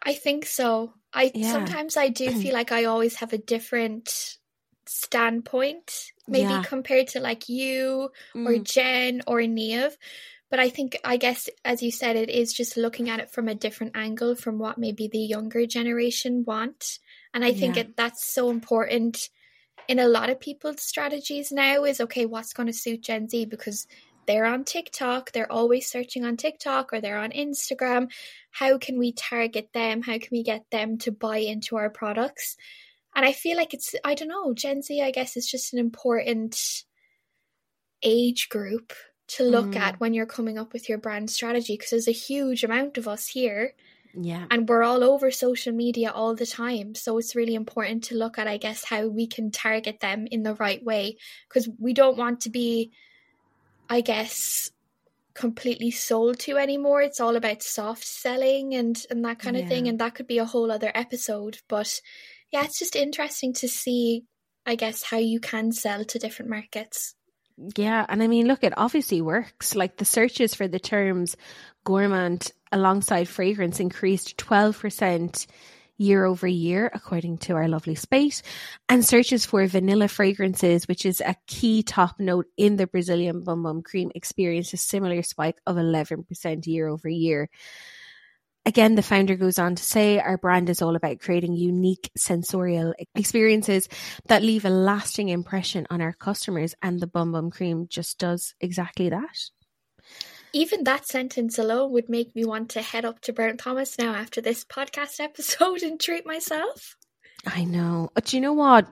[0.04, 0.94] I think so.
[1.14, 1.52] I Yeah.
[1.52, 4.38] sometimes I do feel like I always have a different
[4.88, 6.64] standpoint, maybe Yeah.
[6.64, 8.10] compared to like you
[8.46, 9.98] or Mm, Jen or Neve.
[10.50, 13.48] But I think, I guess, as you said, it is just looking at it from
[13.48, 17.00] a different angle from what maybe the younger generation want.
[17.34, 17.84] And I think Yeah.
[17.84, 19.30] it, that's so important
[19.88, 23.46] in a lot of people's strategies now is okay, what's going to suit Gen Z?
[23.46, 23.88] Because
[24.28, 28.12] they're on TikTok, they're always searching on TikTok or they're on Instagram.
[28.52, 30.02] How can we target them?
[30.02, 32.56] How can we get them to buy into our products?
[33.16, 35.80] And I feel like it's, I don't know, Gen Z, I guess, is just an
[35.80, 36.84] important
[38.04, 38.94] age group
[39.28, 39.78] to look Mm.
[39.78, 43.08] at when you're coming up with your brand strategy because there's a huge amount of
[43.08, 43.74] us here
[44.14, 44.46] yeah.
[44.52, 46.94] and we're all over social media all the time.
[46.94, 50.44] So it's really important to look at, I guess, how we can target them in
[50.44, 52.92] the right way because we don't want to be,
[53.90, 54.72] I guess,
[55.34, 57.02] completely sold to anymore.
[57.02, 60.38] It's all about soft selling and and that kind of thing, and that could be
[60.38, 61.60] a whole other episode.
[61.68, 62.00] But
[62.56, 64.24] yeah, it's just interesting to see,
[64.66, 67.14] I guess, how you can sell to different markets.
[67.76, 69.76] Yeah, and I mean, look, it obviously works.
[69.76, 71.36] Like the searches for the terms
[71.84, 75.48] gourmand alongside fragrance increased 12%
[75.98, 78.42] year over year, according to our lovely Spate.
[78.88, 83.64] And searches for vanilla fragrances, which is a key top note in the Brazilian Bum
[83.64, 87.50] Bum Cream, experienced a similar spike of 11% year over year.
[88.68, 92.96] Again, the founder goes on to say our brand is all about creating unique sensorial
[93.14, 93.88] experiences
[94.28, 98.56] that leave a lasting impression on our customers, and the Bum Bum Cream just does
[98.60, 99.50] exactly that.
[100.52, 104.16] Even that sentence alone would make me want to head up to Brown Thomas now
[104.16, 106.96] after this podcast episode and treat myself.
[107.46, 108.10] I know.
[108.16, 108.88] But you know what?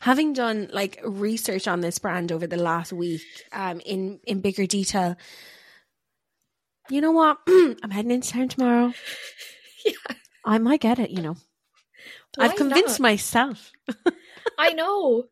[0.00, 4.66] Having done like research on this brand over the last week, um, in in bigger
[4.66, 5.16] detail,
[6.90, 7.38] you know what?
[7.48, 8.92] I'm heading into town tomorrow.
[9.86, 10.16] Yeah.
[10.46, 11.10] I might get it.
[11.10, 11.36] You know,
[12.36, 13.04] Why I've convinced not?
[13.06, 13.70] myself.
[14.58, 15.24] I know.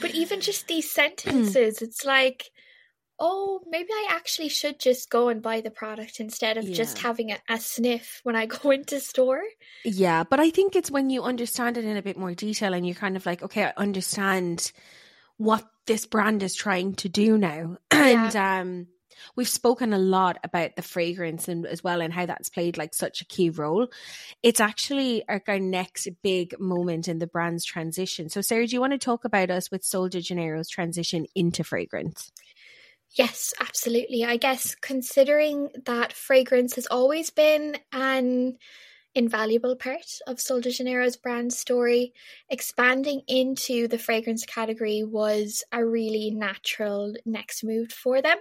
[0.00, 2.50] But even just these sentences, it's like,
[3.20, 7.30] oh, maybe I actually should just go and buy the product instead of just having
[7.30, 9.42] a, a sniff when I go into store.
[9.84, 12.84] Yeah, but I think it's when you understand it in a bit more detail and
[12.84, 14.72] you're kind of like, okay, I understand
[15.36, 17.76] what this brand is trying to do now.
[17.92, 18.86] And um
[19.36, 22.94] we've spoken a lot about the fragrance and as well and how that's played like
[22.94, 23.88] such a key role.
[24.42, 28.28] It's actually like our next big moment in the brand's transition.
[28.28, 31.64] So Sarah, do you want to talk about us with Sol de Janeiro's transition into
[31.64, 32.32] fragrance?
[33.14, 34.24] Yes, absolutely.
[34.24, 38.56] I guess considering that fragrance has always been an
[39.14, 42.12] invaluable part of Sol de Janeiro's brand story,
[42.48, 48.38] expanding into the fragrance category was a really natural next move for them.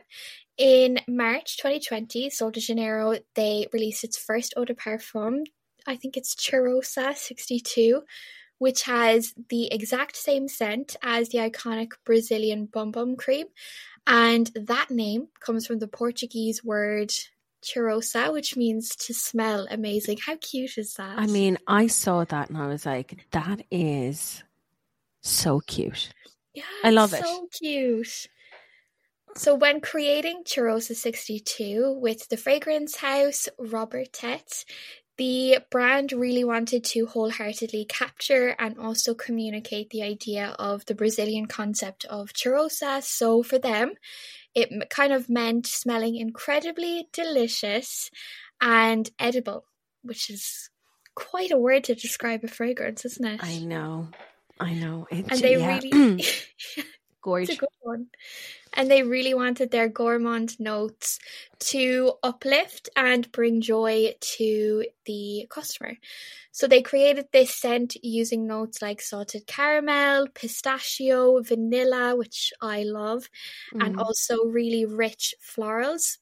[0.57, 5.43] In March 2020, Sol de Janeiro they released its first eau de parfum.
[5.87, 8.03] I think it's Cheirosa 62,
[8.59, 13.47] which has the exact same scent as the iconic Brazilian Bum Bum cream.
[14.07, 17.11] And that name comes from the Portuguese word
[17.63, 20.17] cheirosa, which means to smell amazing.
[20.25, 21.17] How cute is that?
[21.17, 24.43] I mean, I saw that and I was like, that is
[25.21, 26.13] so cute.
[26.53, 27.25] yeah, I love it's it.
[27.25, 28.27] So cute.
[29.35, 34.65] So, when creating Cheirosa 62 with the fragrance house Robertet,
[35.21, 41.45] the brand really wanted to wholeheartedly capture and also communicate the idea of the Brazilian
[41.45, 43.03] concept of cheirosa.
[43.03, 43.93] So, for them,
[44.55, 48.09] it kind of meant smelling incredibly delicious
[48.59, 49.65] and edible,
[50.01, 50.71] which is
[51.13, 53.41] quite a word to describe a fragrance, isn't it?
[53.43, 54.07] I know.
[54.59, 55.05] I know.
[55.11, 55.79] It's, And they yeah.
[55.83, 56.25] really.
[57.21, 57.49] gorgeous.
[57.49, 58.09] It's a good one.
[58.73, 61.19] And they really wanted their gourmand notes
[61.61, 65.97] to uplift and bring joy to the customer.
[66.51, 73.29] So they created this scent using notes like salted caramel, pistachio, vanilla, which I love,
[73.79, 73.97] and Mm.
[73.97, 76.19] also really rich florals.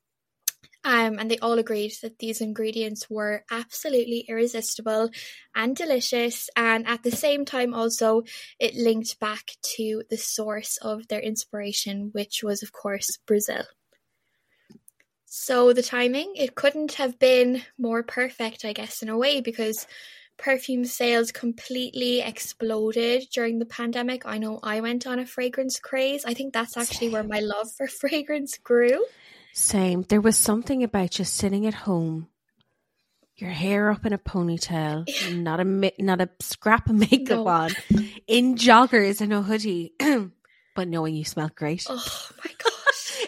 [0.83, 5.09] Um, and they all agreed that these ingredients were absolutely irresistible
[5.53, 6.49] and delicious.
[6.55, 8.23] And at the same time, also,
[8.59, 13.63] it linked back to the source of their inspiration, which was, of course, Brazil.
[15.25, 19.85] So the timing, it couldn't have been more perfect, I guess, in a way, because
[20.37, 24.25] perfume sales completely exploded during the pandemic.
[24.25, 26.23] I know I went on a fragrance craze.
[26.25, 29.05] I think that's actually where my love for fragrance grew.
[29.59, 30.03] Same.
[30.03, 32.27] There was something about just sitting at home,
[33.35, 35.05] your hair up in a ponytail,
[35.43, 37.47] not a not a scrap of makeup No.
[37.47, 37.71] on,
[38.25, 39.93] in joggers and a hoodie,
[40.75, 41.85] but knowing you smelled great.
[41.89, 42.73] Oh my gosh.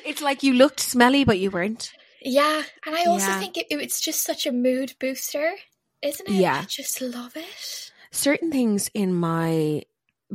[0.06, 1.91] It's like you looked smelly, but you weren't.
[2.22, 3.39] Yeah, and I also Yeah.
[3.39, 5.54] think it, it's just such a mood booster.
[6.02, 6.34] isn't it?
[6.34, 6.62] Yeah.
[6.63, 7.91] I just love it.
[8.12, 9.84] Certain things in my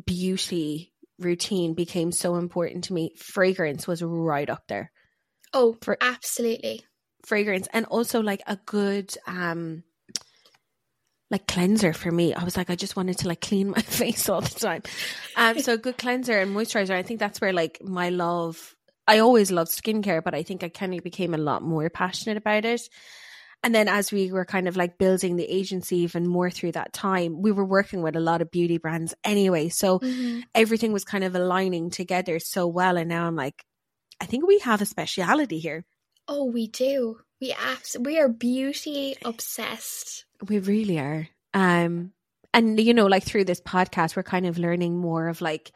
[0.05, 3.13] beauty routine became so important to me.
[3.17, 4.93] Fragrance was right up there.
[5.57, 6.85] Oh, For- absolutely.
[7.25, 9.83] Fragrance and also like a good um
[11.31, 12.35] like cleanser for me.
[12.35, 14.83] I was like, I just wanted to like clean my face all the time.
[15.35, 16.95] Um, so a good cleanser and moisturizer.
[16.95, 18.75] I think that's where like my love.
[19.09, 22.37] I always loved skincare, but I think I kind of became a lot more passionate
[22.37, 22.89] about it.
[23.63, 26.93] And then as we were kind of like building the agency even more through that
[26.93, 29.69] time, we were working with a lot of beauty brands anyway.
[29.69, 30.45] So Mhm.
[30.55, 32.97] everything was kind of aligning together so well.
[32.97, 33.65] And now I'm like,
[34.21, 35.85] I think we have a speciality here.
[36.29, 37.19] Oh, we do.
[37.41, 40.25] We abs- we are beauty obsessed.
[40.49, 41.29] We really are.
[41.55, 42.13] Um,
[42.55, 45.73] and you know, like through this podcast, we're kind of learning more of like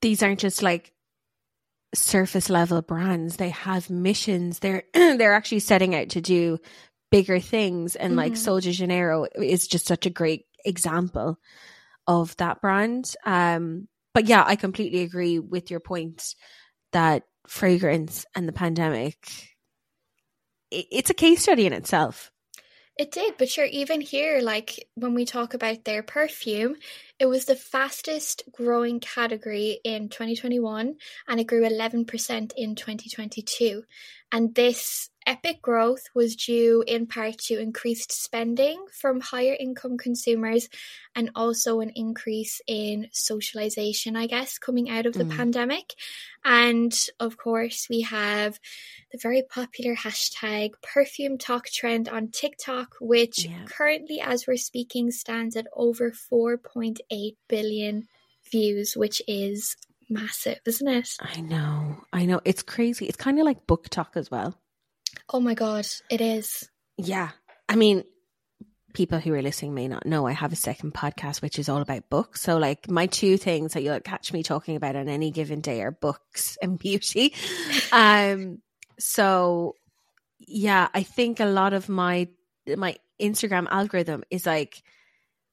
[0.00, 0.92] these aren't just like
[1.94, 3.36] surface level brands.
[3.36, 4.58] They have missions.
[4.60, 6.58] They're they're actually setting out to do
[7.10, 7.94] bigger things.
[7.94, 8.38] And like Mhm.
[8.38, 11.38] Sol de Janeiro is just such a great example
[12.06, 13.14] of that brand.
[13.26, 16.34] Um, but yeah, I completely agree with your point
[16.92, 19.16] that fragrance and the pandemic,
[20.70, 22.30] it's a case study in itself.
[22.98, 26.76] It did, but sure, even here, like when we talk about their perfume,
[27.18, 33.84] it was the fastest growing category in 2021 and it grew 11% in 2022.
[34.30, 40.68] And this epic growth was due in part to increased spending from higher income consumers
[41.14, 45.36] and also an increase in socialization, I guess, coming out of the Mm.
[45.36, 45.94] pandemic.
[46.44, 48.58] And of course, we have
[49.12, 53.64] the very popular hashtag PerfumeTok trend on TikTok, which Yeah.
[53.66, 58.08] currently, as we're speaking, stands at over 4.8 billion
[58.50, 59.76] views, which is
[60.10, 61.16] massive, isn't it?
[61.20, 62.04] I know.
[62.12, 62.40] I know.
[62.44, 63.06] It's crazy.
[63.06, 64.58] It's kind of like BookTok as well.
[65.32, 66.68] Oh my god, it is.
[66.96, 67.30] Yeah.
[67.68, 68.04] I mean,
[68.92, 71.80] people who are listening may not know I have a second podcast which is all
[71.80, 72.42] about books.
[72.42, 75.82] So like my two things that you'll catch me talking about on any given day
[75.82, 77.34] are books and beauty.
[77.92, 78.58] um
[78.98, 79.74] so
[80.38, 82.28] yeah, I think a lot of my
[82.76, 84.82] my Instagram algorithm is like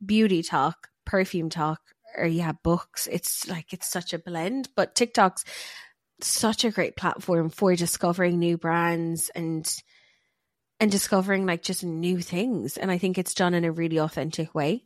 [0.03, 1.79] beauty talk, perfume talk,
[2.17, 3.07] or yeah, books.
[3.11, 4.69] It's like it's such a blend.
[4.75, 5.45] But TikTok's
[6.23, 9.71] such a great platform for discovering new brands and
[10.79, 12.77] and discovering like just new things.
[12.77, 14.85] And I think it's done in a really authentic way.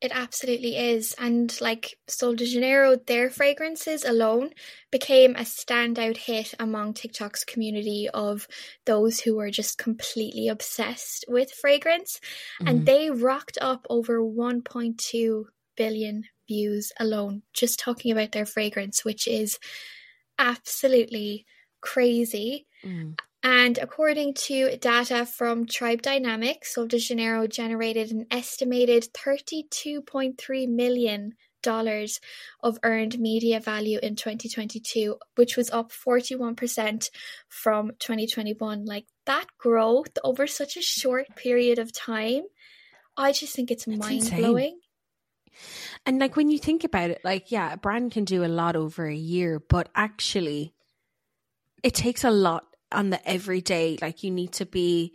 [0.00, 1.14] It absolutely is.
[1.16, 4.50] And like Sol de Janeiro, their fragrances alone
[4.90, 8.48] became a standout hit among TikTok's community of
[8.84, 12.20] those who were just completely obsessed with fragrance.
[12.66, 12.84] And Mhm.
[12.84, 19.56] they rocked up over 1.2 billion views alone, just talking about their fragrance, which is
[20.42, 21.46] absolutely
[21.80, 22.66] crazy.
[22.84, 23.18] Mm.
[23.44, 31.32] And according to data from Tribe Dynamics, Sol de Janeiro generated an estimated $32.3 million
[31.64, 37.10] of earned media value in 2022, which was up 41%
[37.48, 38.84] from 2021.
[38.84, 42.42] Like that growth over such a short period of time,
[43.16, 44.40] I just think it's, mind insane.
[44.40, 44.78] blowing.
[46.06, 48.76] And like when you think about it, like, yeah, a brand can do a lot
[48.76, 50.74] over a year, but actually
[51.82, 53.98] it takes a lot on the everyday.
[54.00, 55.14] Like you need to be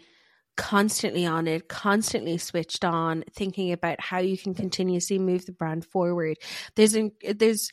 [0.56, 5.86] constantly on it, constantly switched on, thinking about how you can continuously move the brand
[5.86, 6.38] forward.
[6.76, 6.96] There's
[7.36, 7.70] there's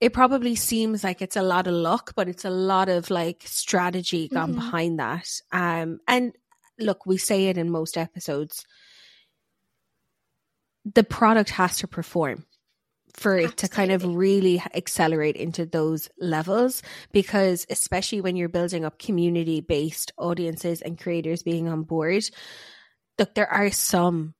[0.00, 3.42] it probably seems like it's a lot of luck, but it's a lot of like
[3.44, 4.56] strategy gone Mhm.
[4.56, 5.28] behind that.
[5.52, 6.32] Um and
[6.78, 8.64] look, we say it in most episodes.
[10.94, 12.46] The product has to perform
[13.16, 18.84] for it to kind of really accelerate into those levels because especially when you're building
[18.84, 22.22] up community based audiences and creators being on board
[23.18, 24.34] look there are some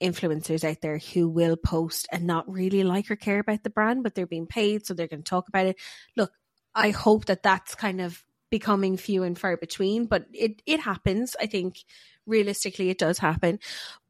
[0.00, 4.04] influencers out there who will post and not really like or care about the brand
[4.04, 5.76] but they're being paid so they're going to talk about it.
[6.16, 6.32] Look
[6.74, 11.34] i hope that that's kind of becoming few and far between but it it happens.
[11.40, 11.78] I think
[12.26, 13.58] realistically it does happen.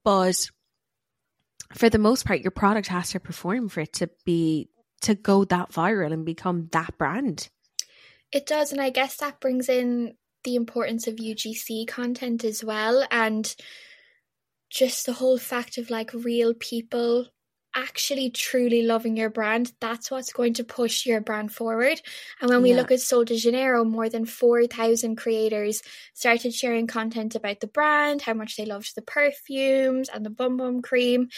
[0.04, 0.50] But
[1.74, 4.68] for the most part, your product has to perform for it to be
[5.02, 7.48] to go that viral and become that brand.
[8.30, 10.14] It does, and I guess that brings in
[10.44, 13.54] the importance of UGC content as well, and
[14.70, 17.26] just the whole fact of like real people
[17.74, 22.00] actually truly loving your brand, that's what's going to push your brand forward.
[22.40, 22.76] And when we Yeah.
[22.76, 25.82] look at Sol de Janeiro, more than 4,000 creators
[26.14, 30.56] started sharing content about the brand, how much they loved the perfumes and the Bum
[30.56, 31.28] Bum cream.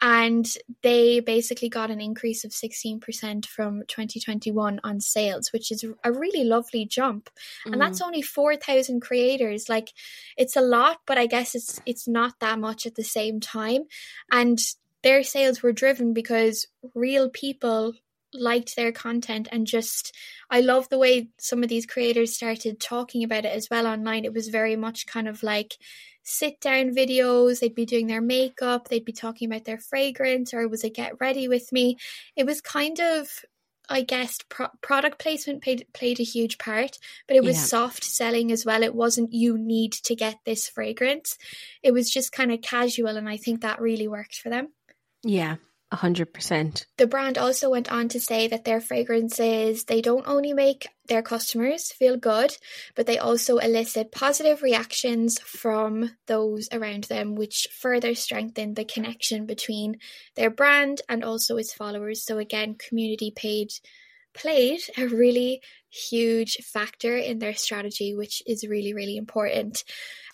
[0.00, 0.46] And
[0.82, 6.44] they basically got an increase of 16% from 2021 on sales, which is a really
[6.44, 7.30] lovely jump.
[7.64, 8.06] And that's mm.
[8.06, 9.68] only 4,000 creators.
[9.68, 9.92] Like
[10.36, 13.82] it's a lot, but I guess it's it's not that much at the same time.
[14.30, 14.58] And
[15.04, 17.94] their sales were driven because real people
[18.32, 20.12] liked their content and just
[20.50, 24.24] I love the way some of these creators started talking about it as well online.
[24.24, 25.74] It was very much kind of like
[26.24, 27.60] sit down videos.
[27.60, 31.20] They'd be doing their makeup, they'd be talking about their fragrance, or was it get
[31.20, 31.96] ready with me?
[32.36, 33.28] It was kind of
[33.88, 36.98] I guess pro- product placement played played a huge part,
[37.28, 37.62] but it was Yeah.
[37.64, 38.82] soft selling as well.
[38.82, 41.36] It wasn't you need to get this fragrance.
[41.82, 44.72] It was just kind of casual, and I think that really worked for them.
[45.24, 45.56] Yeah,
[45.90, 46.86] a hundred percent.
[46.98, 51.22] The brand also went on to say that their fragrances, they don't only make their
[51.22, 52.56] customers feel good,
[52.94, 59.46] but they also elicit positive reactions from those around them, which further strengthen the connection
[59.46, 59.96] between
[60.36, 62.24] their brand and also its followers.
[62.24, 63.72] So again, community paid
[64.34, 69.84] played a really huge factor in their strategy, which is really, really important.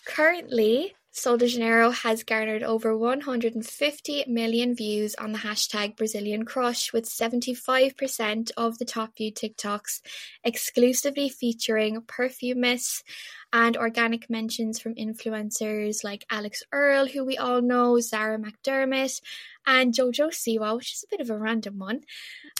[0.05, 6.93] Currently, Sol de Janeiro has garnered over 150 million views on the hashtag Brazilian Crush,
[6.93, 10.01] with 75% of the top viewed TikToks
[10.45, 13.03] exclusively featuring perfume mists
[13.51, 19.21] and organic mentions from influencers like Alix Earle, who we all know, Zara McDermott,
[19.67, 22.01] and Jojo Siwa, which is a bit of a random one,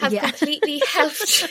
[0.02, 0.30] have Yeah.
[0.30, 1.48] completely helped?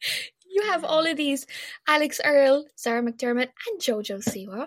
[0.58, 1.46] You have all of these
[1.86, 4.66] Alix Earle, Zara McDermott, and Jojo Siwa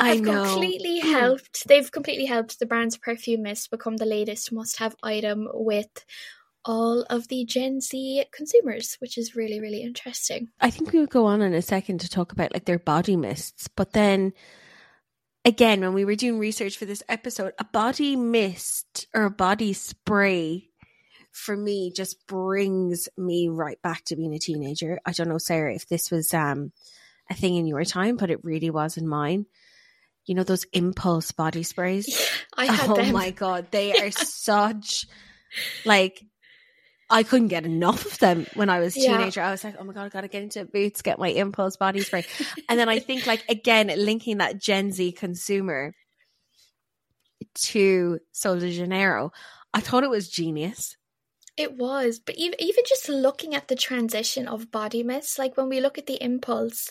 [0.00, 0.44] I have know.
[0.44, 1.12] completely mm.
[1.12, 1.68] helped.
[1.68, 6.04] They've completely helped the brand's perfume mist become the latest must-have item with
[6.64, 10.48] all of the Gen Z consumers, which is really, really interesting.
[10.60, 13.14] I think we would go on in a second to talk about like their body
[13.14, 14.32] mists, but then
[15.44, 19.74] again, when we were doing research for this episode, a body mist or a body
[19.74, 20.69] spray
[21.32, 24.98] for me just brings me right back to being a teenager.
[25.06, 26.72] I don't know, Sarah, if this was um
[27.30, 29.46] a thing in your time, but it really was in mine.
[30.26, 32.30] You know those impulse body sprays?
[32.56, 33.12] I had oh them.
[33.12, 35.06] my god, they are such
[35.84, 36.22] like
[37.12, 39.18] I couldn't get enough of them when I was a Yeah.
[39.18, 39.40] teenager.
[39.40, 42.02] I was like, oh my god, I gotta get into Boots, get my impulse body
[42.02, 42.24] spray.
[42.68, 45.92] and then I think like again, linking that Gen Z consumer
[47.54, 49.32] to Sol de Janeiro,
[49.72, 50.96] I thought it was genius.
[51.60, 55.68] It was, but even even just looking at the transition of body mists, like when
[55.68, 56.90] we look at the impulse,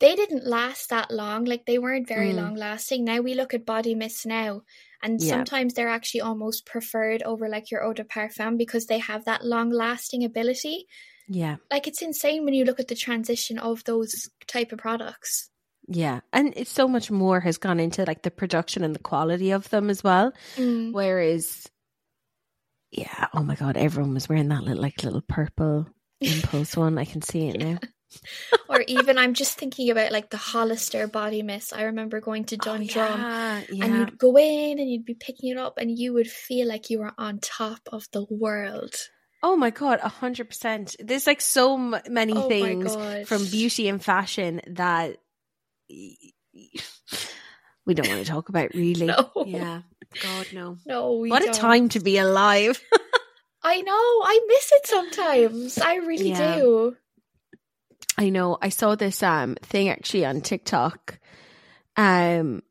[0.00, 1.44] they didn't last that long.
[1.44, 2.36] Like they weren't very Mm.
[2.42, 3.04] long lasting.
[3.04, 4.62] Now we look at body mists now,
[5.02, 5.30] and Yeah.
[5.30, 9.44] sometimes they're actually almost preferred over like your eau de parfum because they have that
[9.44, 10.86] long lasting ability.
[11.28, 11.56] Yeah.
[11.70, 15.48] Like it's insane when you look at the transition of those type of products.
[15.86, 16.20] Yeah.
[16.32, 19.68] And it's so much more has gone into like the production and the quality of
[19.70, 20.32] them as well.
[20.56, 20.92] Mm.
[20.92, 21.66] Whereas,
[22.96, 25.86] yeah, oh my god, everyone was wearing that little like little purple
[26.20, 26.96] impulse one.
[26.98, 27.78] I can see it now.
[28.68, 31.74] or even I'm just thinking about like the Hollister body mist.
[31.74, 33.12] I remember going to Dundrum.
[33.12, 33.84] Oh, yeah, yeah.
[33.84, 36.90] and you'd go in and you'd be picking it up and you would feel like
[36.90, 38.94] you were on top of the world.
[39.42, 40.94] oh my god, a hundred percent.
[41.00, 42.94] There's like so m- many Oh things
[43.28, 45.16] from beauty and fashion that
[47.86, 48.74] we don't want to talk about.
[48.74, 49.30] Really, No.
[49.46, 49.82] yeah.
[50.20, 50.78] God no.
[50.86, 51.54] No, what a don't.
[51.54, 52.80] time to be alive.
[53.62, 53.92] I know.
[53.92, 55.78] I miss it sometimes.
[55.78, 56.56] I really Yeah.
[56.56, 56.96] do.
[58.18, 58.58] I know.
[58.60, 61.18] I saw this um thing actually on TikTok.
[61.96, 62.62] Um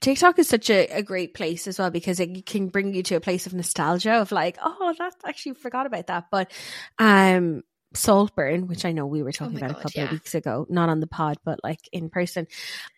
[0.00, 3.16] TikTok is such a, a great place as well because it can bring you to
[3.16, 6.26] a place of nostalgia of like, oh, that's actually forgot about that.
[6.30, 6.50] But
[6.98, 7.62] um
[7.94, 10.66] Saltburn, which I know we were talking Oh about a God, couple of weeks ago,
[10.68, 12.46] not on the pod, but like in person.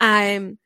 [0.00, 0.58] Um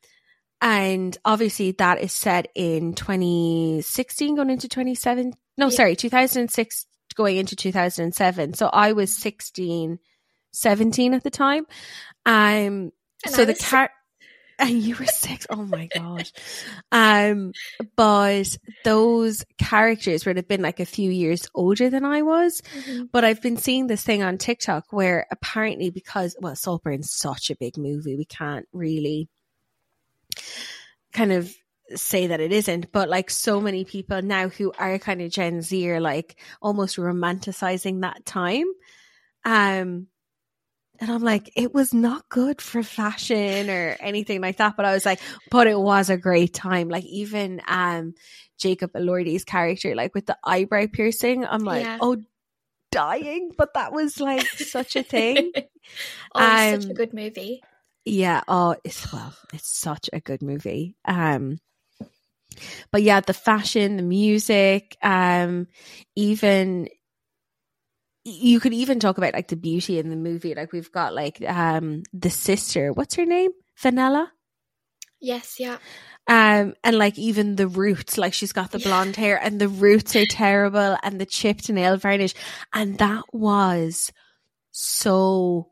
[0.64, 5.70] and obviously that is set in 2016 going into 27 no Yeah.
[5.70, 9.98] sorry 2006 going into 2007 so i was 16
[10.52, 11.66] 17 at the time
[12.26, 12.90] um
[13.24, 13.90] And so the car
[14.58, 16.28] and you were six oh my god
[16.92, 17.52] um
[17.96, 23.08] but those characters would have been like a few years older than i was Mhm.
[23.12, 27.56] but I've been seeing this thing on TikTok where apparently because well, Saltburn's such a
[27.56, 29.28] big movie, we can't really
[31.14, 31.50] kind of
[31.94, 32.92] say that it isn't.
[32.92, 36.96] But like so many people now who are kind of Gen Z are like almost
[36.96, 38.66] romanticizing that time.
[39.44, 40.08] Um
[41.00, 44.76] And I'm like, it was not good for fashion or anything like that.
[44.76, 46.88] But I was like, but it was a great time.
[46.88, 48.14] Like even um
[48.58, 51.98] Jacob Elordi's character, like with the eyebrow piercing, I'm like, Yeah.
[52.00, 52.16] oh
[52.92, 53.50] dying.
[53.58, 55.50] But that was like such a thing.
[56.34, 57.62] oh, it's such a Um, good movie.
[58.04, 58.42] Yeah.
[58.48, 60.96] Oh, it's well, it's such a good movie.
[61.04, 61.58] Um,
[62.90, 65.66] but yeah, the fashion, the music, um,
[66.14, 66.88] even
[68.24, 70.54] you could even talk about like the beauty in the movie.
[70.54, 73.50] Like we've got like um the sister, what's her name?
[73.78, 74.32] Vanilla.
[75.20, 75.78] Yes, yeah.
[76.26, 78.88] Um, and like even the roots, like she's got the Yeah.
[78.88, 82.34] blonde hair and the roots are terrible and the chipped nail varnish.
[82.72, 84.12] And that was
[84.70, 85.70] so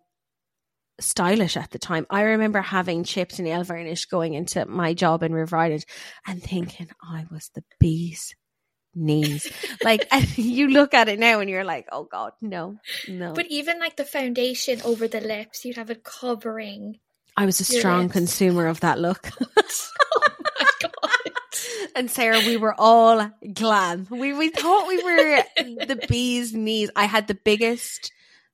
[1.01, 2.07] stylish at the time.
[2.11, 5.84] I remember having chipped nail varnish going into my job in River Island
[6.26, 8.34] and thinking I was the bee's
[8.95, 9.51] knees.
[9.84, 12.78] like, and you look at it now and you're like, oh God, no,
[13.09, 13.32] no.
[13.32, 16.99] But even like the foundation over the lips, you'd have it covering.
[17.36, 18.12] I was a strong lips.
[18.12, 19.30] consumer of that look.
[19.40, 20.20] oh
[20.61, 21.32] my god.
[21.97, 24.07] and Sarah, we were all glam.
[24.11, 25.43] We we thought we were
[25.86, 26.90] the bee's knees.
[26.95, 28.12] I had the biggest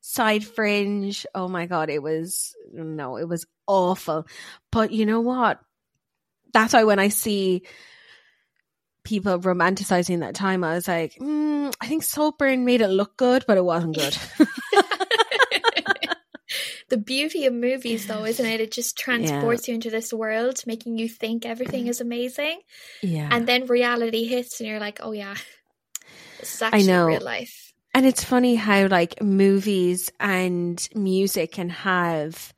[0.09, 1.27] side fringe.
[1.35, 4.27] Oh my god, it was no, it was awful.
[4.73, 5.61] But you know what?
[6.53, 7.63] That's why when I see
[9.05, 13.45] people romanticizing that time, I was like, mm, I think Saltburn made it look good,
[13.47, 14.17] but it wasn't good.
[16.89, 20.97] the beauty of movies though isn't it it just transports you into this world making
[20.97, 22.59] you think everything is amazing
[23.03, 25.35] yeah, and then reality hits and you're like oh yeah
[26.41, 27.05] this is actually know.
[27.05, 27.58] real life
[27.99, 32.55] And it's funny how like movies and music can have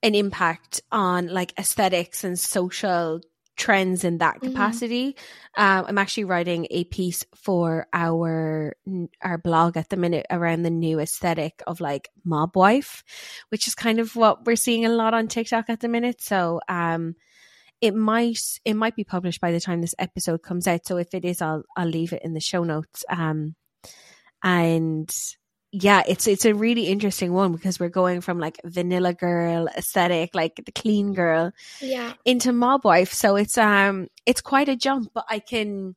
[0.00, 3.20] an impact on like aesthetics and social
[3.56, 4.52] trends in that Mhm.
[4.52, 5.16] capacity.
[5.56, 8.76] Um, I'm actually writing a piece for our
[9.22, 13.02] our blog at the minute around the new aesthetic of like mob wife,
[13.48, 16.22] which is kind of what we're seeing a lot on TikTok at the minute.
[16.22, 17.16] So um
[17.80, 20.86] it might it might be published by the time this episode comes out.
[20.86, 23.04] So if it is I'll I'll leave it in the show notes.
[23.08, 23.56] Um
[24.44, 25.12] and
[25.72, 30.34] yeah, it's it's a really interesting one because we're going from like vanilla girl aesthetic,
[30.34, 33.12] like the clean girl, yeah into mob wife.
[33.12, 35.96] So it's um it's quite a jump, but I can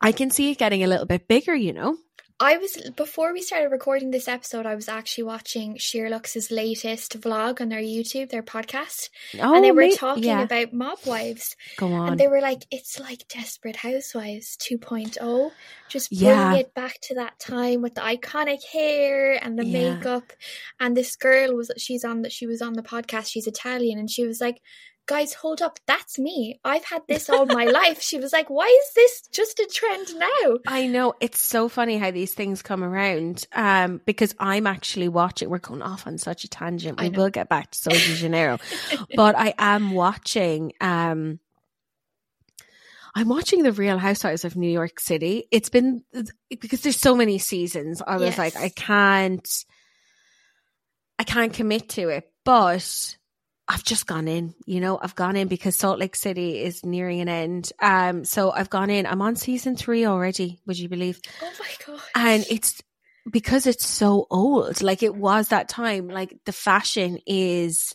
[0.00, 1.98] I can see it getting a little bit bigger, you know.
[2.40, 4.64] I was before we started recording this episode.
[4.64, 9.08] I was actually watching Sherlock's latest vlog on their YouTube, their podcast,
[9.40, 10.42] Oh, and they oh, were ma- talking yeah.
[10.42, 12.10] about mob wives, Go on.
[12.10, 15.50] and they were like, "It's like Desperate Housewives 2.0.
[15.88, 16.54] Just bring Yeah.
[16.54, 19.94] it back to that time with the iconic hair and the Yeah.
[19.96, 20.32] makeup."
[20.78, 23.30] And this girl was she's on that she was on the podcast.
[23.30, 24.60] She's Italian, and she was like.
[25.08, 25.78] Guys, hold up.
[25.86, 26.60] That's me.
[26.66, 28.02] I've had this all my life.
[28.02, 30.58] She was like, Why is this just a trend now?
[30.66, 33.46] I know it's so funny how these things come around.
[33.54, 35.48] Um, because I'm actually watching.
[35.48, 37.00] We're going off on such a tangent.
[37.00, 38.58] We will get back to Sol de Janeiro,
[39.16, 40.74] but I am watching.
[40.78, 41.40] Um,
[43.14, 45.48] I'm watching the Real Housewives of New York City.
[45.50, 46.04] It's been
[46.50, 48.02] because there's so many seasons.
[48.06, 49.48] I was like, I can't,
[51.18, 53.16] I can't commit to it, but.
[53.68, 57.20] I've just gone in, you know, I've gone in because Salt Lake City is nearing
[57.20, 57.70] an end.
[57.82, 59.04] Um, so I've gone in.
[59.04, 61.20] I'm on season three already, would you believe?
[61.42, 62.00] Oh my god.
[62.14, 62.80] and it's
[63.30, 67.94] because it's so old like it was that time like the fashion is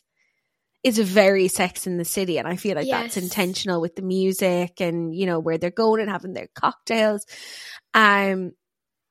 [0.83, 4.79] is very sex in the city and i feel like that's intentional with the music
[4.79, 7.25] and you know where they're going and having their cocktails
[7.95, 8.51] um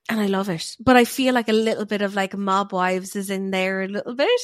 [0.07, 3.17] and i love it but i feel like a little bit of like mob wives
[3.17, 4.41] is in there a little bit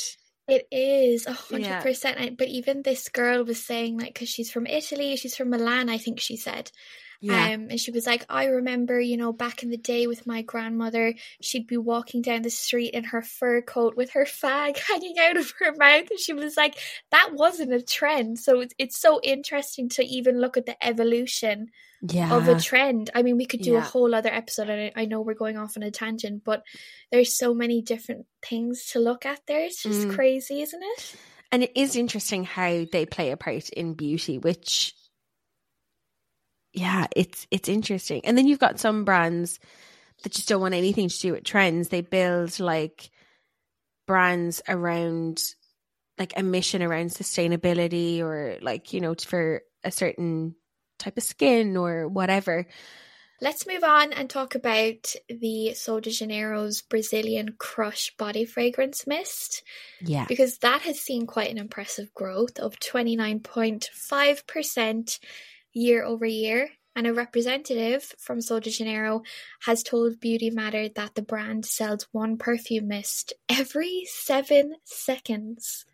[0.50, 2.38] It is a hundred percent.
[2.38, 5.98] But even this girl was saying like, because she's from Italy, she's from Milan, I
[5.98, 6.72] think she said.
[7.28, 10.42] Um, and she was like, I remember, you know, back in the day with my
[10.42, 15.20] grandmother, she'd be walking down the street in her fur coat with her fag hanging
[15.20, 16.76] out of her mouth, and she was like,
[17.12, 18.40] that wasn't a trend.
[18.40, 21.68] So it's it's so interesting to even look at the evolution
[22.02, 23.10] yeah of a trend.
[23.16, 25.58] I mean, we could do a whole other episode, and I I know we're going
[25.58, 26.64] off on a tangent, but
[27.12, 29.64] there's so many different things to look at there.
[29.66, 30.10] It's just Mm.
[30.10, 31.16] crazy, isn't it?
[31.52, 34.94] And it is interesting how they play a part in beauty, which
[36.80, 38.22] yeah, it's it's interesting.
[38.24, 39.60] And then you've got some brands
[40.24, 41.90] that just don't want anything to do with trends.
[41.90, 43.10] They build like
[44.08, 45.40] brands around
[46.18, 50.56] like a mission around sustainability or like, you know, for a certain
[51.00, 52.66] type of skin or whatever.
[53.42, 59.64] Let's move on and talk about the Sol de Janeiro's Brazilian Crush body fragrance mist
[60.02, 60.26] Yeah.
[60.28, 65.20] because that has seen quite an impressive growth of 29.5%
[65.74, 66.70] year over year.
[66.96, 69.22] and a representative from Sol de Janeiro
[69.62, 75.86] has told Beauty Matter that the brand sells one perfume mist every seven seconds.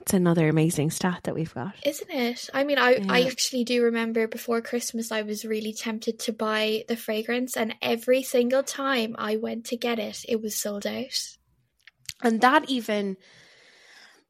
[0.00, 1.74] It's another amazing stat that we've got.
[1.84, 2.48] Isn't it?
[2.54, 3.06] I mean, I, Yeah.
[3.08, 7.74] I actually do remember before Christmas, I was really tempted to buy the fragrance, and
[7.82, 11.36] every single time I went to get it, it was sold out.
[12.22, 13.16] And that even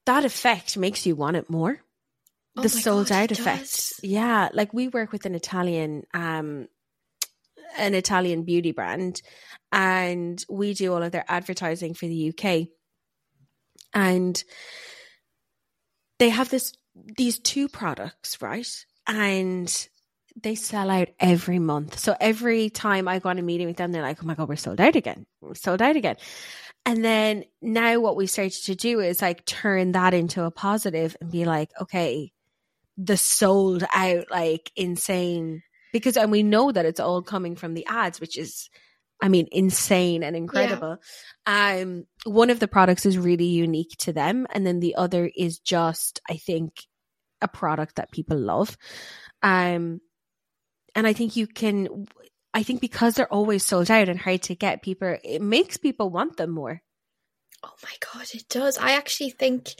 [0.07, 1.83] that effect makes you want it more.
[2.57, 3.63] Oh the sold God, out effect.
[3.63, 4.01] does.
[4.03, 6.69] Yeah, like we work with an Italian um
[7.77, 9.21] an Italian beauty brand
[9.71, 12.69] and we do all of their advertising for the UK.
[13.93, 14.43] And
[16.19, 16.73] they have this
[17.17, 18.69] these two products, right?
[19.07, 19.89] And
[20.43, 21.99] they sell out every month.
[21.99, 24.49] So every time I go on a meeting with them, they're like, "Oh my god,
[24.49, 25.27] we're sold out again.
[25.41, 26.17] We're sold out again."
[26.87, 31.17] And then now what we started to do is like turn that into a positive
[31.21, 32.31] and be like, okay,
[32.97, 37.86] the sold out like insane because and we know that it's all coming from the
[37.86, 38.68] ads, which is
[39.22, 40.99] I mean insane and incredible.
[41.47, 45.59] Um one of the products is really unique to them and then the other is
[45.59, 46.72] just I think
[47.40, 48.76] a product that people love.
[49.42, 50.01] Um
[50.94, 52.07] and I think you can
[52.55, 56.11] I think because they're always sold out and hard to get people it makes people
[56.11, 56.82] want them more.
[57.62, 58.78] Oh my god, it does.
[58.78, 59.74] I actually think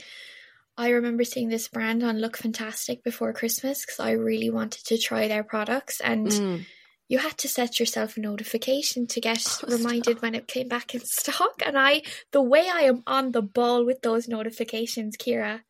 [0.77, 4.97] I remember seeing this brand on Look Fantastic before Christmas because I really wanted to
[4.97, 6.65] try their products, and Mm.
[7.07, 10.93] you had to set yourself a notification to get Oh, reminded when it came back
[10.93, 11.61] in stock.
[11.65, 15.63] And I, the way I am on the ball with those notifications, Ciara.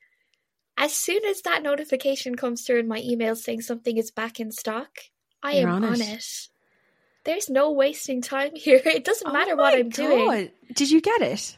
[0.79, 4.51] As soon as that notification comes through in my email saying something is back in
[4.51, 4.89] stock,
[5.41, 6.49] I You're am on on it.
[7.23, 8.81] There's no wasting time here.
[8.85, 10.51] It doesn't matter Oh what I'm doing.
[10.73, 11.57] Did you get it?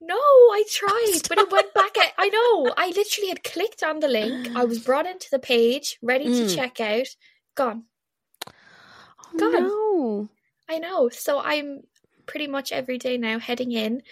[0.00, 1.96] No, I tried, but it went back.
[1.98, 2.72] At, I know.
[2.76, 4.50] I literally had clicked on the link.
[4.54, 6.54] I was brought into the page, ready to Mm.
[6.54, 7.08] check out.
[7.56, 7.84] Gone.
[8.46, 9.52] Oh, God.
[9.52, 10.28] no.
[10.68, 11.08] I know.
[11.08, 11.82] So I'm
[12.26, 14.02] pretty much every day now heading in,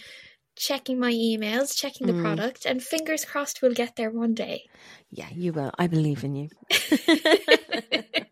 [0.57, 2.21] checking my emails, checking the Mm.
[2.21, 4.65] product, and fingers crossed we'll get there one day.
[5.11, 5.71] Yeah, you will.
[5.79, 6.49] I believe in you.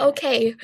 [0.00, 0.54] Okay,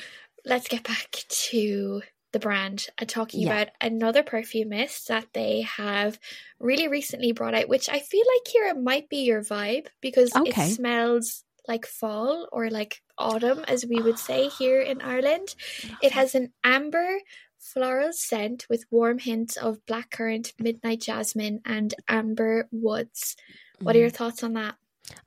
[0.45, 2.01] let's get back to
[2.31, 3.53] the brand and talking Yeah.
[3.53, 6.19] about another perfume mist that they have
[6.59, 10.49] really recently brought out, which I feel like Ciara might be your vibe because Okay.
[10.49, 15.55] it smells like fall or like autumn, as we would say here in Ireland.
[16.01, 17.19] It has an amber
[17.57, 23.35] floral scent with warm hints of blackcurrant, midnight jasmine, and amber woods.
[23.81, 24.15] What are your mm.
[24.15, 24.75] thoughts on that?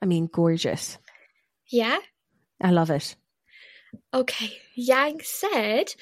[0.00, 0.98] I mean, gorgeous.
[1.68, 1.98] Yeah?
[2.60, 3.16] I love it.
[4.14, 5.94] Okay, Yang said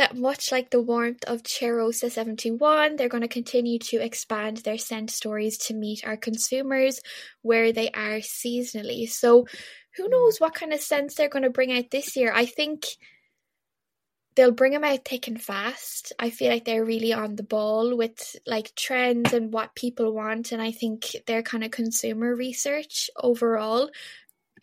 [0.00, 4.78] that much like the warmth of Cheirosa 71, they're going to continue to expand their
[4.78, 7.00] scent stories to meet our consumers
[7.42, 9.08] where they are seasonally.
[9.08, 9.46] So,
[9.96, 12.32] who knows what kind of scents they're going to bring out this year?
[12.34, 12.86] I think
[14.36, 16.14] they'll bring them out thick and fast.
[16.18, 20.52] I feel like they're really on the ball with like trends and what people want.
[20.52, 23.90] And I think their kind of consumer research overall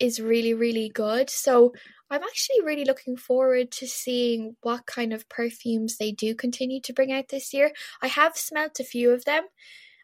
[0.00, 1.30] is really, really good.
[1.30, 1.74] So,
[2.10, 6.92] I'm actually really looking forward to seeing what kind of perfumes they do continue to
[6.92, 7.72] bring out this year.
[8.00, 9.44] I have smelt a few of them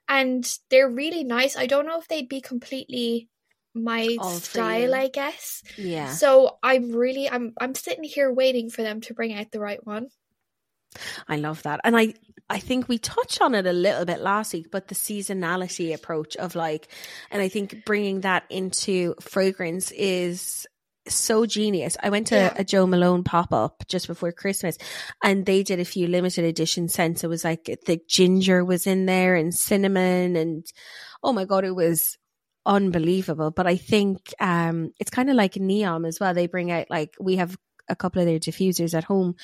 [0.09, 1.57] and they're really nice.
[1.57, 3.29] I don't know if they'd be completely
[3.75, 4.95] my All style.
[4.95, 5.63] I guess.
[5.77, 6.11] Yeah.
[6.11, 9.85] So I'm really I'm I'm sitting here waiting for them to bring out the right
[9.85, 10.09] one.
[11.27, 11.81] I love that.
[11.85, 12.15] And I
[12.49, 16.37] I think we touched on it a little bit last week, but the seasonality approach
[16.37, 16.89] of like
[17.31, 20.67] and I think bringing that into fragrance is
[21.07, 21.97] so genius.
[22.03, 22.55] I went to Yeah.
[22.57, 24.79] a Jo Malone pop up just before Christmas
[25.23, 27.23] and they did a few limited edition scents.
[27.25, 30.65] It was like the ginger was in there and cinnamon and
[31.23, 32.17] oh my god, it was
[32.67, 33.51] unbelievable.
[33.51, 36.35] But I think um it's kind of like Neom as well.
[36.35, 37.57] They bring out like we have
[37.89, 39.35] a couple of their diffusers at home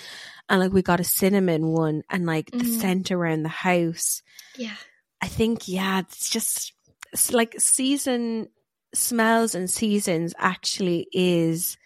[0.48, 2.80] and like we got a cinnamon one and like the Mhm.
[2.80, 4.22] scent around the house.
[4.56, 4.76] Yeah.
[5.20, 6.72] I think yeah, it's just
[7.12, 8.48] it's like season
[8.94, 11.76] smells and seasons actually is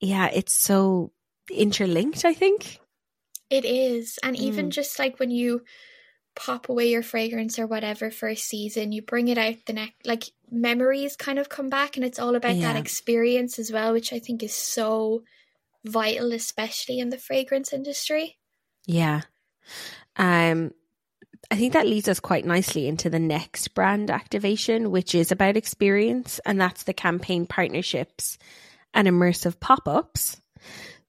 [0.00, 1.12] yeah, it's so
[1.50, 2.80] interlinked, I think.
[3.48, 4.18] It is.
[4.22, 4.70] And even Mm.
[4.70, 5.62] just like when you
[6.34, 10.04] pop away your fragrance or whatever for a season, you bring it out the next,
[10.04, 12.72] like memories kind of come back and it's all about Yeah.
[12.72, 15.22] that experience as well, which I think is so
[15.84, 18.38] vital, especially in the fragrance industry.
[18.86, 19.22] Yeah.
[20.16, 20.72] Um
[21.50, 25.56] I think that leads us quite nicely into the next brand activation, which is about
[25.56, 28.38] experience, and that's the campaign partnerships
[28.92, 30.40] and immersive pop ups.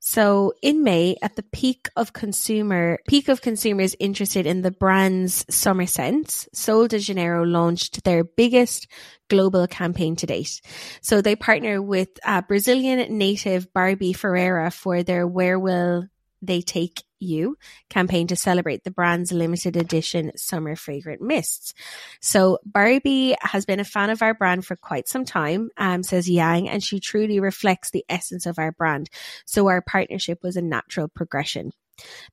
[0.07, 5.43] So in May, at the peak of consumer peak of consumers interested in the brand's
[5.49, 8.87] summer scents, Sol de Janeiro launched their biggest
[9.31, 10.61] global campaign to date.
[11.01, 16.07] So they partner with uh, Brazilian native Barbie Ferreira for their Where Will
[16.45, 17.57] They Take You
[17.89, 21.73] campaign to celebrate the brand's limited edition summer fragrant mists.
[22.21, 26.29] So Barbie has been a fan of our brand for quite some time, um, says
[26.29, 29.09] Yang, and she truly reflects the essence of our brand.
[29.45, 31.71] So our partnership was a natural progression.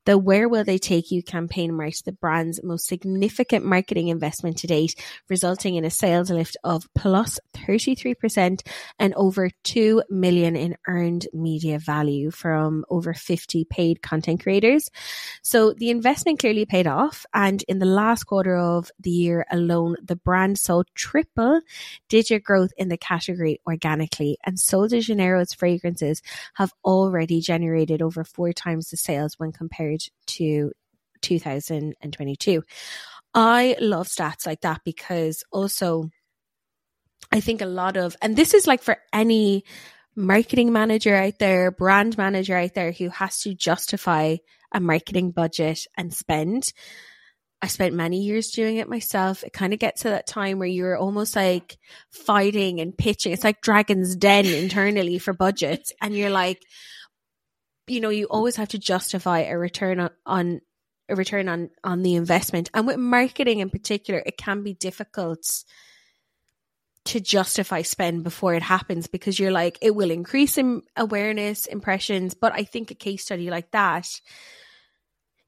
[0.05, 4.67] The Where Will They Take You campaign marked the brand's most significant marketing investment to
[4.67, 4.95] date,
[5.29, 8.67] resulting in a sales lift of plus 33%
[8.99, 14.91] and over 2 million in earned media value from over 50 paid content creators.
[15.43, 17.25] So the investment clearly paid off.
[17.33, 21.61] And in the last quarter of the year alone, the brand saw triple
[22.09, 24.39] digit growth in the category organically.
[24.45, 26.23] And Sol de Janeiro's fragrances
[26.55, 30.73] have already generated over four times the sales when compared to
[31.23, 32.63] 2022.
[33.35, 36.11] I love stats like that because also
[37.31, 39.65] I think a lot of, and this is like for any
[40.15, 44.37] marketing manager out there, brand manager out there who has to justify
[44.73, 46.65] a marketing budget and spend.
[47.63, 49.45] I spent many years doing it myself.
[49.45, 51.79] It kind of gets to that time where you're almost like
[52.11, 53.33] fighting and pitching.
[53.33, 55.93] It's like Dragon's Den internally for budgets.
[56.03, 56.61] And you're like,
[57.93, 60.61] you know, you always have to justify a return on, on
[61.09, 62.71] a return on on the investment.
[62.73, 65.65] And with marketing in particular, it can be difficult
[67.05, 72.33] to justify spend before it happens because you're like it will increase in awareness impressions
[72.33, 74.09] but i think a case study like that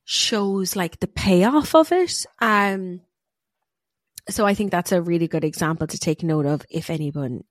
[0.05, 3.01] shows like the payoff of it um
[4.29, 7.45] so i think that's a really good example to take note of if anyone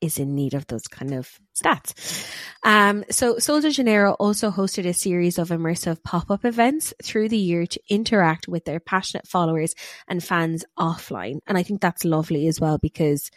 [0.00, 2.26] is in need of those kind of stats.
[2.62, 7.38] Um, so Sol de Janeiro also hosted a series of immersive pop-up events through the
[7.38, 9.74] year to interact with their passionate followers
[10.06, 11.40] and fans offline.
[11.46, 13.30] And I think that's lovely as well because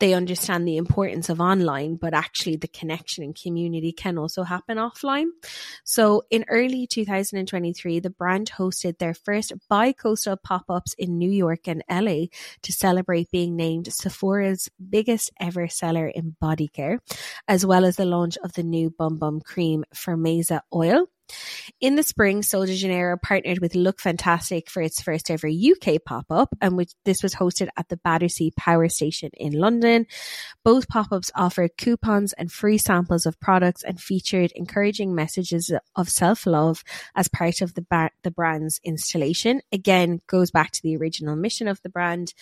[0.00, 4.78] they understand the importance of online, but actually the connection and community can also happen
[4.78, 5.26] offline.
[5.84, 11.82] So in early 2023, the brand hosted their first bi-coastal pop-ups in New York and
[11.90, 12.26] LA
[12.62, 17.00] to celebrate being named Sephora's biggest ever seller in body care,
[17.46, 21.06] as well as the launch of the new Bum Bum Cream Firmeza oil.
[21.80, 26.02] In the spring, Sol de Janeiro partnered with Look Fantastic for its first ever UK
[26.04, 30.06] pop up, and which this was hosted at the Battersea Power Station in London.
[30.64, 36.08] Both pop ups offered coupons and free samples of products and featured encouraging messages of
[36.08, 36.82] self love
[37.14, 39.60] as part of the, the brand's installation.
[39.72, 42.34] Again, goes back to the original mission of the brand.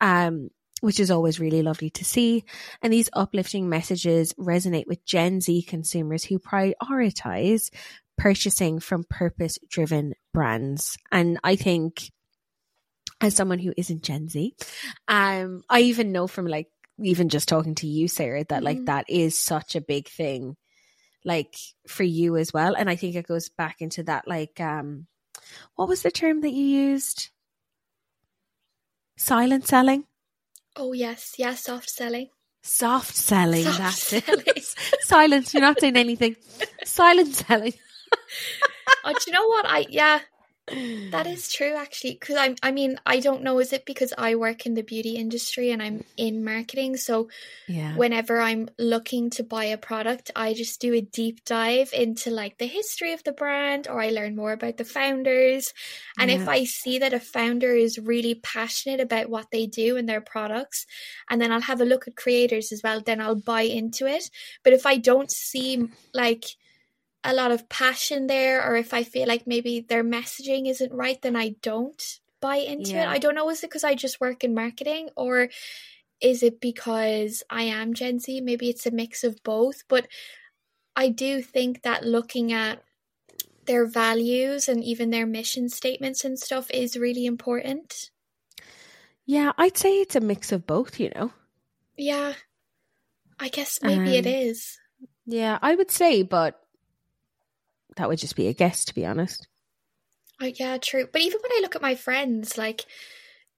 [0.00, 2.44] Um, which is always really lovely to see.
[2.82, 7.70] And these uplifting messages resonate with Gen Z consumers who prioritize
[8.20, 10.98] purchasing from purpose driven brands.
[11.10, 12.12] And I think
[13.18, 14.54] as someone who isn't Gen Z,
[15.08, 16.68] um, I even know from like
[16.98, 18.64] even just talking to you, Sarah, that mm-hmm.
[18.64, 20.56] like that is such a big thing,
[21.24, 21.54] like
[21.88, 22.74] for you as well.
[22.74, 25.06] And I think it goes back into that, like, um,
[25.76, 27.30] what was the term that you used?
[29.16, 30.04] Silent selling.
[30.76, 32.28] Oh yes, yeah, soft selling.
[32.62, 33.64] Soft selling.
[33.64, 34.44] Soft that's selling.
[34.46, 34.64] it.
[35.00, 35.54] Silence.
[35.54, 36.36] You're not saying anything.
[36.84, 37.72] Silent selling
[39.04, 39.66] oh, do you know what?
[39.66, 40.20] I yeah,
[41.10, 42.12] that is true actually.
[42.12, 43.58] Because I I mean I don't know.
[43.58, 46.96] Is it because I work in the beauty industry and I'm in marketing?
[46.96, 47.28] So
[47.68, 52.30] yeah, whenever I'm looking to buy a product, I just do a deep dive into
[52.30, 55.72] like the history of the brand, or I learn more about the founders.
[56.18, 56.40] And yeah.
[56.40, 60.20] if I see that a founder is really passionate about what they do and their
[60.20, 60.86] products,
[61.28, 64.30] and then I'll have a look at creators as well, then I'll buy into it.
[64.62, 66.44] But if I don't see like
[67.22, 71.20] a lot of passion there or if I feel like maybe their messaging isn't right,
[71.20, 73.04] then I don't buy into yeah.
[73.04, 73.08] it.
[73.08, 75.50] I don't know, is it because I just work in marketing or
[76.20, 78.40] is it because I am Gen Z?
[78.40, 79.84] Maybe it's a mix of both.
[79.88, 80.06] But
[80.96, 82.82] I do think that looking at
[83.66, 88.10] their values and even their mission statements and stuff is really important.
[89.26, 91.32] Yeah, I'd say it's a mix of both, you know.
[91.96, 92.34] Yeah.
[93.38, 94.78] I guess maybe um, it is.
[95.24, 96.59] Yeah, I would say, but
[98.00, 99.46] that would just be a guess, to be honest.
[100.40, 101.06] Oh, yeah, true.
[101.12, 102.86] But even when I look at my friends, like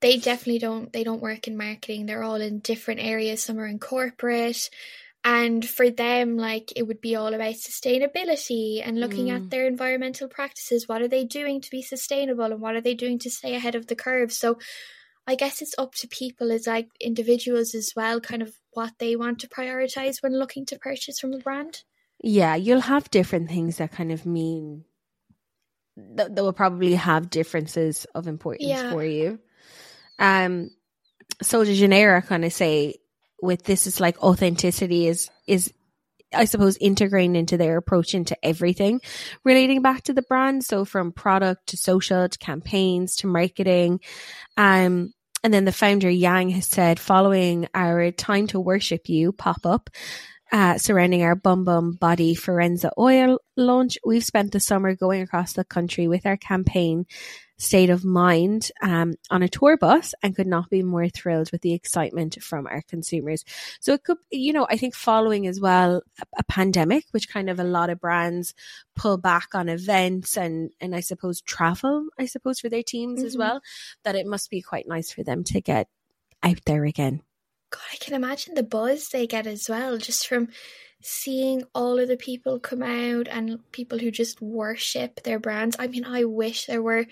[0.00, 2.06] they definitely don't they don't work in marketing.
[2.06, 3.44] They're all in different areas.
[3.44, 4.68] Some are in corporate.
[5.24, 9.36] And for them, like it would be all about sustainability and looking mm.
[9.36, 10.88] at their environmental practices.
[10.88, 13.76] What are they doing to be sustainable and what are they doing to stay ahead
[13.76, 14.32] of the curve?
[14.32, 14.58] So
[15.24, 19.14] I guess it's up to people as like individuals as well, kind of what they
[19.14, 21.84] want to prioritize when looking to purchase from a brand.
[22.22, 24.84] Yeah, you'll have different things that kind of mean
[25.96, 28.90] that, that will probably have differences of importance Yeah.
[28.92, 29.38] for you.
[30.18, 30.70] Um,
[31.42, 32.96] Sol de Janeiro kind of say
[33.42, 35.72] with this is like authenticity is is
[36.34, 39.00] I suppose integrating into their approach into everything
[39.44, 40.64] relating back to the brand.
[40.64, 44.00] So from product to social to campaigns to marketing.
[44.56, 45.12] Um,
[45.44, 49.90] and then the founder Yang has said, following our time to worship you pop up,
[50.52, 55.54] uh, surrounding our Bum Bum Body Firmeza Oil launch, we've spent the summer going across
[55.54, 57.06] the country with our campaign
[57.58, 61.62] State of Mind um, on a tour bus and could not be more thrilled with
[61.62, 63.44] the excitement from our consumers.
[63.80, 67.48] So it could, you know, I think following as well a, a pandemic, which kind
[67.48, 68.52] of a lot of brands
[68.96, 73.36] pull back on events and, and I suppose travel, I suppose for their teams as
[73.36, 73.38] Mhm.
[73.38, 73.60] well,
[74.02, 75.88] that it must be quite nice for them to get
[76.42, 77.22] out there again.
[77.72, 80.48] God, I can imagine the buzz they get as well, just from
[81.02, 85.74] seeing all of the people come out and people who just worship their brands.
[85.78, 87.06] I mean, I wish there were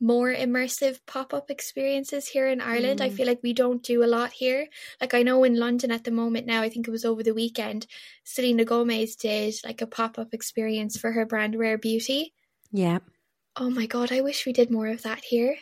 [0.00, 3.00] more immersive pop up experiences here in Ireland.
[3.00, 3.14] I Mm.
[3.14, 4.68] feel like we don't do a lot here.
[5.00, 7.32] Like, I know in London at the moment now, I think it was over the
[7.34, 7.86] weekend,
[8.24, 12.34] Selena Gomez did like a pop up experience for her brand Rare Beauty.
[12.70, 12.98] Yeah.
[13.56, 15.56] Oh my God, I wish we did more of that here.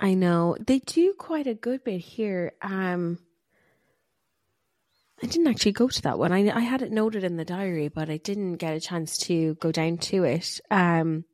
[0.00, 2.52] I know they do quite a good bit here.
[2.62, 3.18] Um,
[5.24, 6.32] I didn't actually go to that one.
[6.32, 9.54] I I had it noted in the diary, but I didn't get a chance to
[9.54, 10.60] go down to it.
[10.70, 11.24] Um,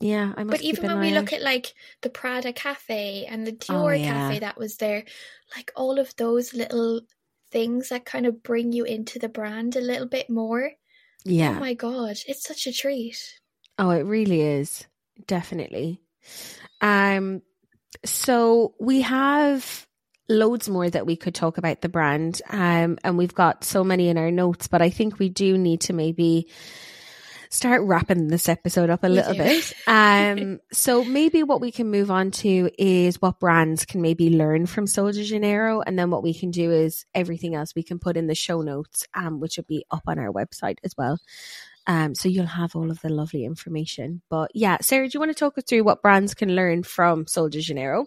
[0.00, 0.58] yeah, I must.
[0.58, 4.12] But even when we look at like the Prada Cafe and the Oh, Dior yeah.
[4.12, 5.04] Cafe that was there,
[5.54, 7.02] like all of those little
[7.52, 10.72] things that kind of bring you into the brand a little bit more.
[11.24, 13.38] yeah, Oh my god, it's such a treat.
[13.78, 14.86] Oh, it really is.
[15.26, 16.02] Definitely.
[16.80, 17.42] Um
[18.04, 19.86] so we have
[20.30, 22.40] loads more that we could talk about the brand.
[22.48, 25.82] Um and we've got so many in our notes, but I think we do need
[25.82, 26.48] to maybe
[27.52, 29.38] start wrapping this episode up a We little do.
[29.38, 29.72] bit.
[29.86, 34.66] Um so maybe what we can move on to is what brands can maybe learn
[34.66, 37.98] from Sol de Janeiro and then what we can do is everything else we can
[37.98, 41.18] put in the show notes um which will be up on our website as well.
[41.86, 44.22] Um, so you'll have all of the lovely information.
[44.30, 47.26] But yeah, Sarah, do you want to talk us through what brands can learn from
[47.26, 48.06] Sol de Janeiro?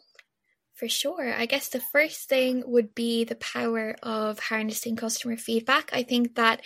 [0.76, 1.34] For sure.
[1.34, 5.92] I guess the first thing would be the power of harnessing customer feedback.
[5.94, 6.62] I think that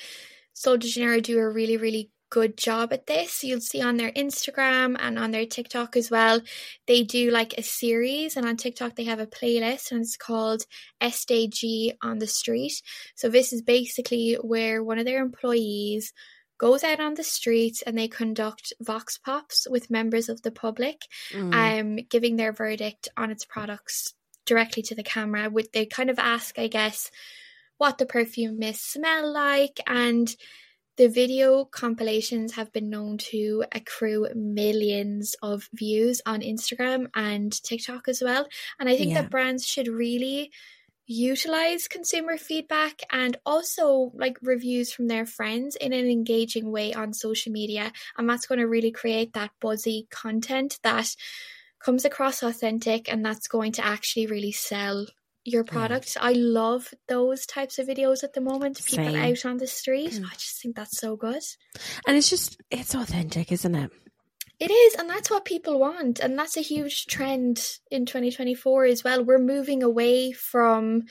[0.53, 3.43] Sol de Janeiro do a really, really good job at this.
[3.43, 6.41] You'll see on their Instagram and on their TikTok as well.
[6.87, 10.65] They do like a series, and on TikTok they have a playlist, and it's called
[11.01, 12.81] SDJ on the Street.
[13.15, 16.13] So this is basically where one of their employees
[16.57, 21.01] goes out on the streets and they conduct vox pops with members of the public
[21.33, 24.13] Mm, um giving their verdict on its products
[24.45, 27.11] directly to the camera would they kind of ask i guess
[27.77, 30.35] what the perfume mists smell like and
[30.97, 38.07] the video compilations have been known to accrue millions of views on instagram and tiktok
[38.07, 38.47] as well
[38.79, 39.21] and i think Yeah.
[39.21, 40.51] that brands should really
[41.07, 47.13] utilize consumer feedback and also like reviews from their friends in an engaging way on
[47.13, 51.15] social media and that's going to really create that buzzy content that
[51.79, 55.05] comes across authentic and that's going to actually really sell
[55.45, 56.17] your product.
[56.19, 58.83] I love those types of videos at the moment.
[58.85, 59.15] People Same.
[59.15, 60.11] out on the street.
[60.11, 60.25] Mm.
[60.25, 61.41] I just think that's so good.
[62.05, 63.91] and it's just, it's authentic, isn't it?
[64.59, 66.19] It is, and that's what people want.
[66.19, 69.23] And that's a huge trend in 2024 as well.
[69.23, 71.03] We're moving away from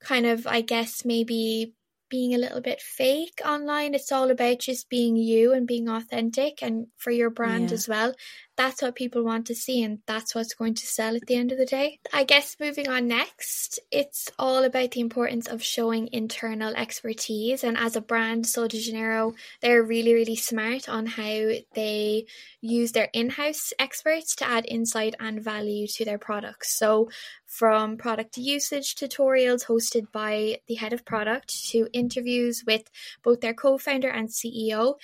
[0.00, 1.74] kind of, I guess, maybe
[2.10, 3.94] being a little bit fake online.
[3.94, 7.72] It's all about just being you and being authentic and for your brand Yeah.
[7.72, 8.14] as well.
[8.58, 11.52] That's what people want to see, and that's what's going to sell at the end
[11.52, 12.00] of the day.
[12.12, 17.62] I guess moving on next, it's all about the importance of showing internal expertise.
[17.62, 22.26] And as a brand, Sol de Janeiro, they're really, really smart on how they
[22.60, 26.76] use their in house experts to add insight and value to their products.
[26.76, 27.10] So,
[27.46, 32.90] from product usage tutorials hosted by the head of product to interviews with
[33.22, 34.96] both their co founder and CEO,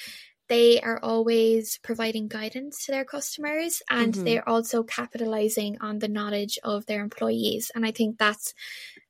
[0.49, 4.25] they are always providing guidance to their customers and Mhm.
[4.25, 7.71] they're also capitalizing on the knowledge of their employees.
[7.75, 8.55] And I think that's,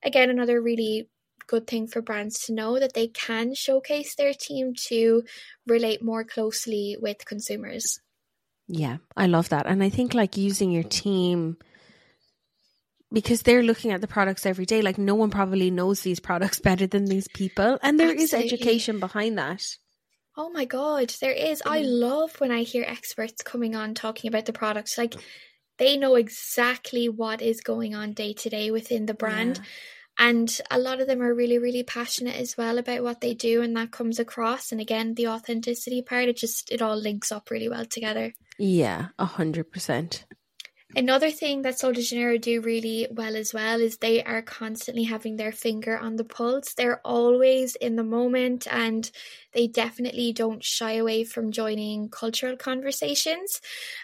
[0.03, 1.09] again, another really
[1.47, 5.24] good thing for brands to know that they can showcase their team to
[5.66, 8.01] relate more closely with consumers.
[8.66, 9.66] Yeah, I love that.
[9.66, 11.59] And I think like using your team
[13.12, 14.82] because they're looking at the products every day.
[14.82, 17.78] Like no one probably knows these products better than these people.
[17.82, 18.53] And there is Absolutely.
[18.53, 19.76] education behind that.
[20.37, 21.62] Oh my god, there is.
[21.64, 22.01] I Mm.
[22.01, 24.99] love when I hear experts coming on talking about the products.
[24.99, 25.14] Like
[25.78, 29.61] they know exactly what is going on day to day within the brand.
[30.18, 33.62] And a lot of them are really, really passionate as well about what they do,
[33.62, 34.70] and that comes across.
[34.72, 38.32] And again, the authenticity part, it just it all links up really well together.
[38.59, 40.26] Yeah, a hundred percent.
[40.97, 45.03] Another thing that Sol de Janeiro do really well as well is they are constantly
[45.03, 46.74] having their finger on the pulse.
[46.74, 49.11] They're always in the moment and
[49.53, 53.61] they definitely don't shy away from joining cultural conversations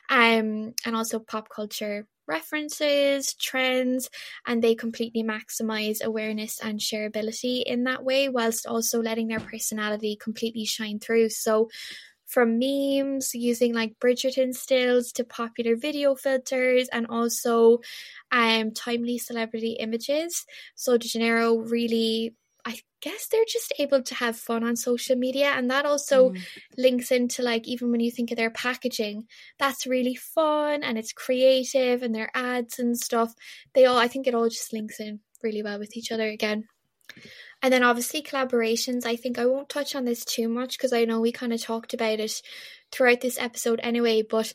[0.09, 4.09] um, and also pop culture references, trends,
[4.47, 10.17] and they completely maximize awareness and shareability in that way, whilst also letting their personality
[10.17, 11.29] completely shine through.
[11.29, 11.69] So,
[12.31, 17.81] from memes using like Bridgerton stills to popular video filters and also
[18.31, 20.47] um timely celebrity images.
[20.77, 25.47] Sol De Janeiro really I guess they're just able to have fun on social media
[25.57, 26.43] and that also mm.
[26.77, 29.27] links into like even when you think of their packaging
[29.59, 33.35] that's really fun and it's creative and their ads and stuff
[33.75, 36.69] they all I think it all just links in really well with each other again
[37.63, 39.05] and then obviously collaborations.
[39.05, 41.63] I think I won't touch on this too much because I know we kind of
[41.63, 42.43] talked about it
[42.91, 44.53] throughout this episode anyway, but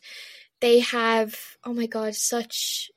[0.60, 2.90] they have, oh my God, such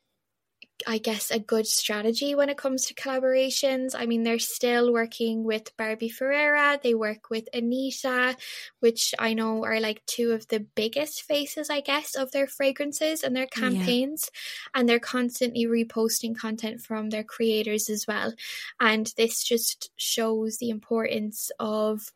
[0.87, 3.93] I guess, a good strategy when it comes to collaborations.
[3.95, 8.35] I mean, they're still working with Barbie Ferreira, they work with Anitta,
[8.79, 13.23] which I know are like two of the biggest faces, I guess, of their fragrances
[13.23, 14.29] and their campaigns.
[14.31, 14.79] Yeah.
[14.79, 18.33] And they're constantly reposting content from their creators as well.
[18.79, 22.11] And this just shows the importance of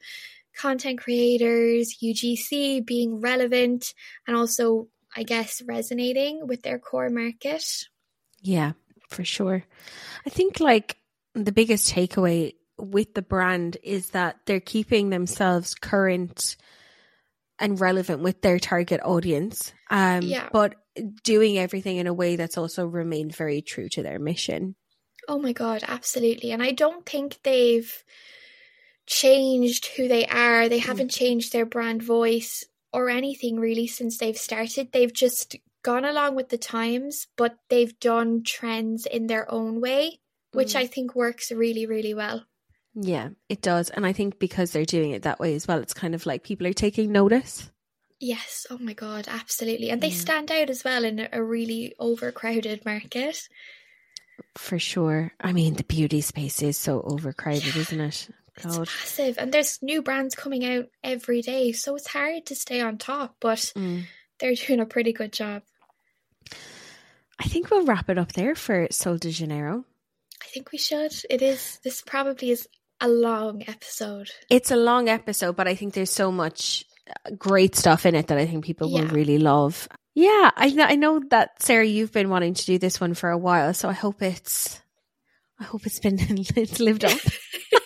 [0.56, 3.94] content creators, UGC being relevant,
[4.28, 7.88] and also, I guess, resonating with their core market.
[8.44, 8.74] Yeah,
[9.10, 9.64] for sure.
[10.26, 10.98] I think like
[11.34, 16.58] the biggest takeaway with the brand is that they're keeping themselves current
[17.60, 19.74] and relevant with their target audience.
[19.90, 20.50] Um, yeah.
[20.52, 20.76] But
[21.24, 24.76] doing everything in a way that's also remained very true to their mission.
[25.28, 26.52] Oh my God, absolutely.
[26.52, 28.04] And I don't think they've
[29.06, 30.68] changed who they are.
[30.68, 30.86] They mm.
[30.86, 34.92] haven't changed their brand voice or anything really since they've started.
[34.92, 40.20] They've just gone along with the times, but they've done trends in their own way,
[40.54, 40.78] which mm.
[40.78, 42.44] I think works really, really well.
[42.96, 43.90] Yeah, it does.
[43.90, 46.44] And I think because they're doing it that way as well, it's kind of like
[46.44, 47.70] people are taking notice.
[48.20, 49.90] Yes, oh my god, absolutely.
[49.90, 50.16] And they yeah.
[50.16, 53.50] stand out as well in a really overcrowded market.
[54.56, 55.34] For sure.
[55.42, 57.82] I mean, the beauty space is so overcrowded, yeah.
[57.82, 58.30] isn't it?
[58.62, 58.84] God.
[58.84, 59.38] It's massive.
[59.40, 61.72] And there's new brands coming out every day.
[61.72, 64.04] So it's hard to stay on top, but mm.
[64.40, 65.64] they're doing a pretty good job.
[67.40, 69.86] I think we'll wrap it up there for Sol de Janeiro.
[70.42, 71.14] I think we should.
[71.30, 72.68] It is, this probably is
[73.02, 74.30] a long episode.
[74.50, 78.28] It's a long episode, but I think there's so much uh, great stuff in it
[78.28, 79.02] that I think people yeah.
[79.02, 79.88] will really love.
[80.16, 83.38] Yeah, I, I know that Sarah, you've been wanting to do this one for a
[83.38, 84.80] while, so I hope it's,
[85.60, 87.20] I hope it's been it's lived up.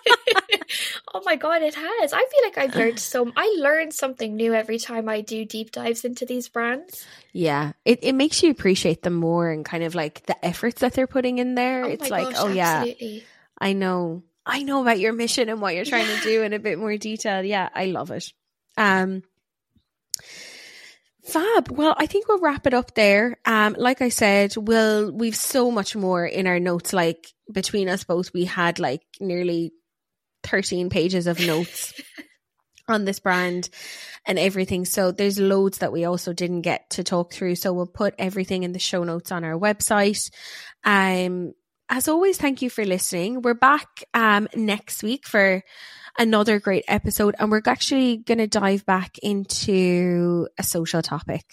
[1.13, 2.13] Oh my god, it has.
[2.13, 3.31] I feel like I've learned so.
[3.35, 7.05] I learn something new every time I do deep dives into these brands.
[7.31, 10.93] Yeah, it it makes you appreciate them more and kind of like the efforts that
[10.93, 11.85] they're putting in there.
[11.85, 13.07] Oh it's like, gosh, oh absolutely.
[13.07, 13.21] yeah,
[13.59, 16.19] I know, I know about your mission and what you're trying yeah.
[16.19, 17.43] to do in a bit more detail.
[17.43, 18.33] Yeah, I love it.
[18.75, 19.23] Um.
[21.23, 21.69] Fab.
[21.69, 23.37] Well, I think we'll wrap it up there.
[23.45, 26.93] Um, like I said, we'll we've so much more in our notes.
[26.93, 29.73] Like between us both, we had like nearly
[30.47, 31.93] 13 pages of notes
[32.87, 33.69] on this brand
[34.25, 34.85] and everything.
[34.85, 37.55] So there's loads that we also didn't get to talk through.
[37.55, 40.29] So we'll put everything in the show notes on our website.
[40.83, 41.53] Um,
[41.89, 43.41] as always, thank you for listening.
[43.41, 45.63] We're back um, next week for
[46.19, 51.43] another great episode, and we're actually going to dive back into a social topic.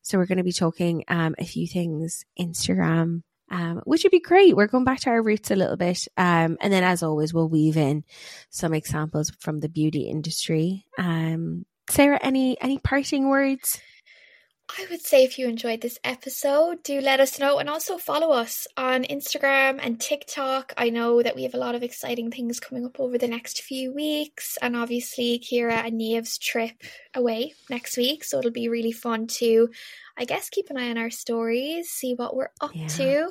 [0.00, 3.22] So we're going to be talking um, a few things Instagram,
[3.52, 4.56] um, which would be great.
[4.56, 6.08] We're going back to our roots a little bit.
[6.16, 8.02] Um, and then, as always, we'll weave in
[8.48, 10.86] some examples from the beauty industry.
[10.98, 13.78] Um, Sarah, any any parting words?
[14.68, 18.30] I would say if you enjoyed this episode, do let us know and also follow
[18.30, 20.72] us on Instagram and TikTok.
[20.76, 23.62] I know that we have a lot of exciting things coming up over the next
[23.62, 26.82] few weeks, and obviously Ciara and Niamh's trip
[27.14, 29.68] away next week, so it'll be really fun to
[30.16, 32.88] I guess keep an eye on our stories, see what we're up yeah.
[32.88, 33.30] to.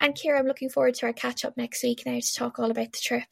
[0.00, 2.70] And Ciara, I'm looking forward to our catch up next week now to talk all
[2.70, 3.24] about the trip.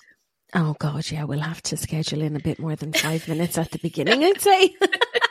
[0.55, 3.71] Oh God, yeah, we'll have to schedule in a bit more than five minutes at
[3.71, 4.75] the beginning, I'd say.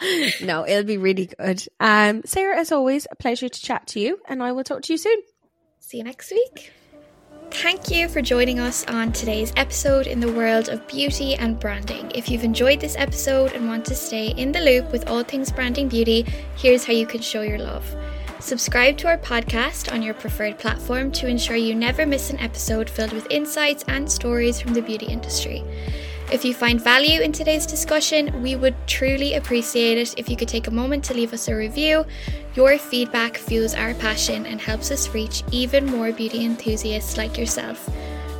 [0.42, 1.66] no, it'll be really good.
[1.78, 4.92] Um, Sarah, as always, a pleasure to chat to you, and I will talk to
[4.92, 5.20] you soon.
[5.78, 6.72] See you next week.
[7.50, 12.10] Thank you for joining us on today's episode in the world of beauty and branding.
[12.14, 15.50] If you've enjoyed this episode and want to stay in the loop with all things
[15.50, 16.22] branding beauty,
[16.56, 17.84] here's how you can show your love.
[18.38, 22.88] Subscribe to our podcast on your preferred platform to ensure you never miss an episode
[22.88, 25.62] filled with insights and stories from the beauty industry.
[26.32, 30.46] If you find value in today's discussion, we would truly appreciate it if you could
[30.46, 32.06] take a moment to leave us a review.
[32.54, 37.90] Your feedback fuels our passion and helps us reach even more beauty enthusiasts like yourself.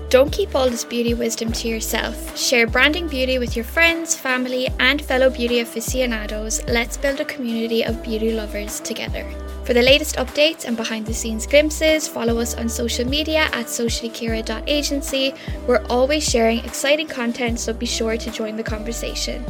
[0.09, 2.39] Don't keep all this beauty wisdom to yourself.
[2.39, 6.65] Share branding beauty with your friends, family, and fellow beauty aficionados.
[6.69, 9.25] Let's build a community of beauty lovers together.
[9.71, 13.67] For the latest updates and behind the scenes glimpses, follow us on social media at
[13.67, 15.33] sociallyciara.agency.
[15.69, 19.45] We're always sharing exciting content, so be sure to join the conversation.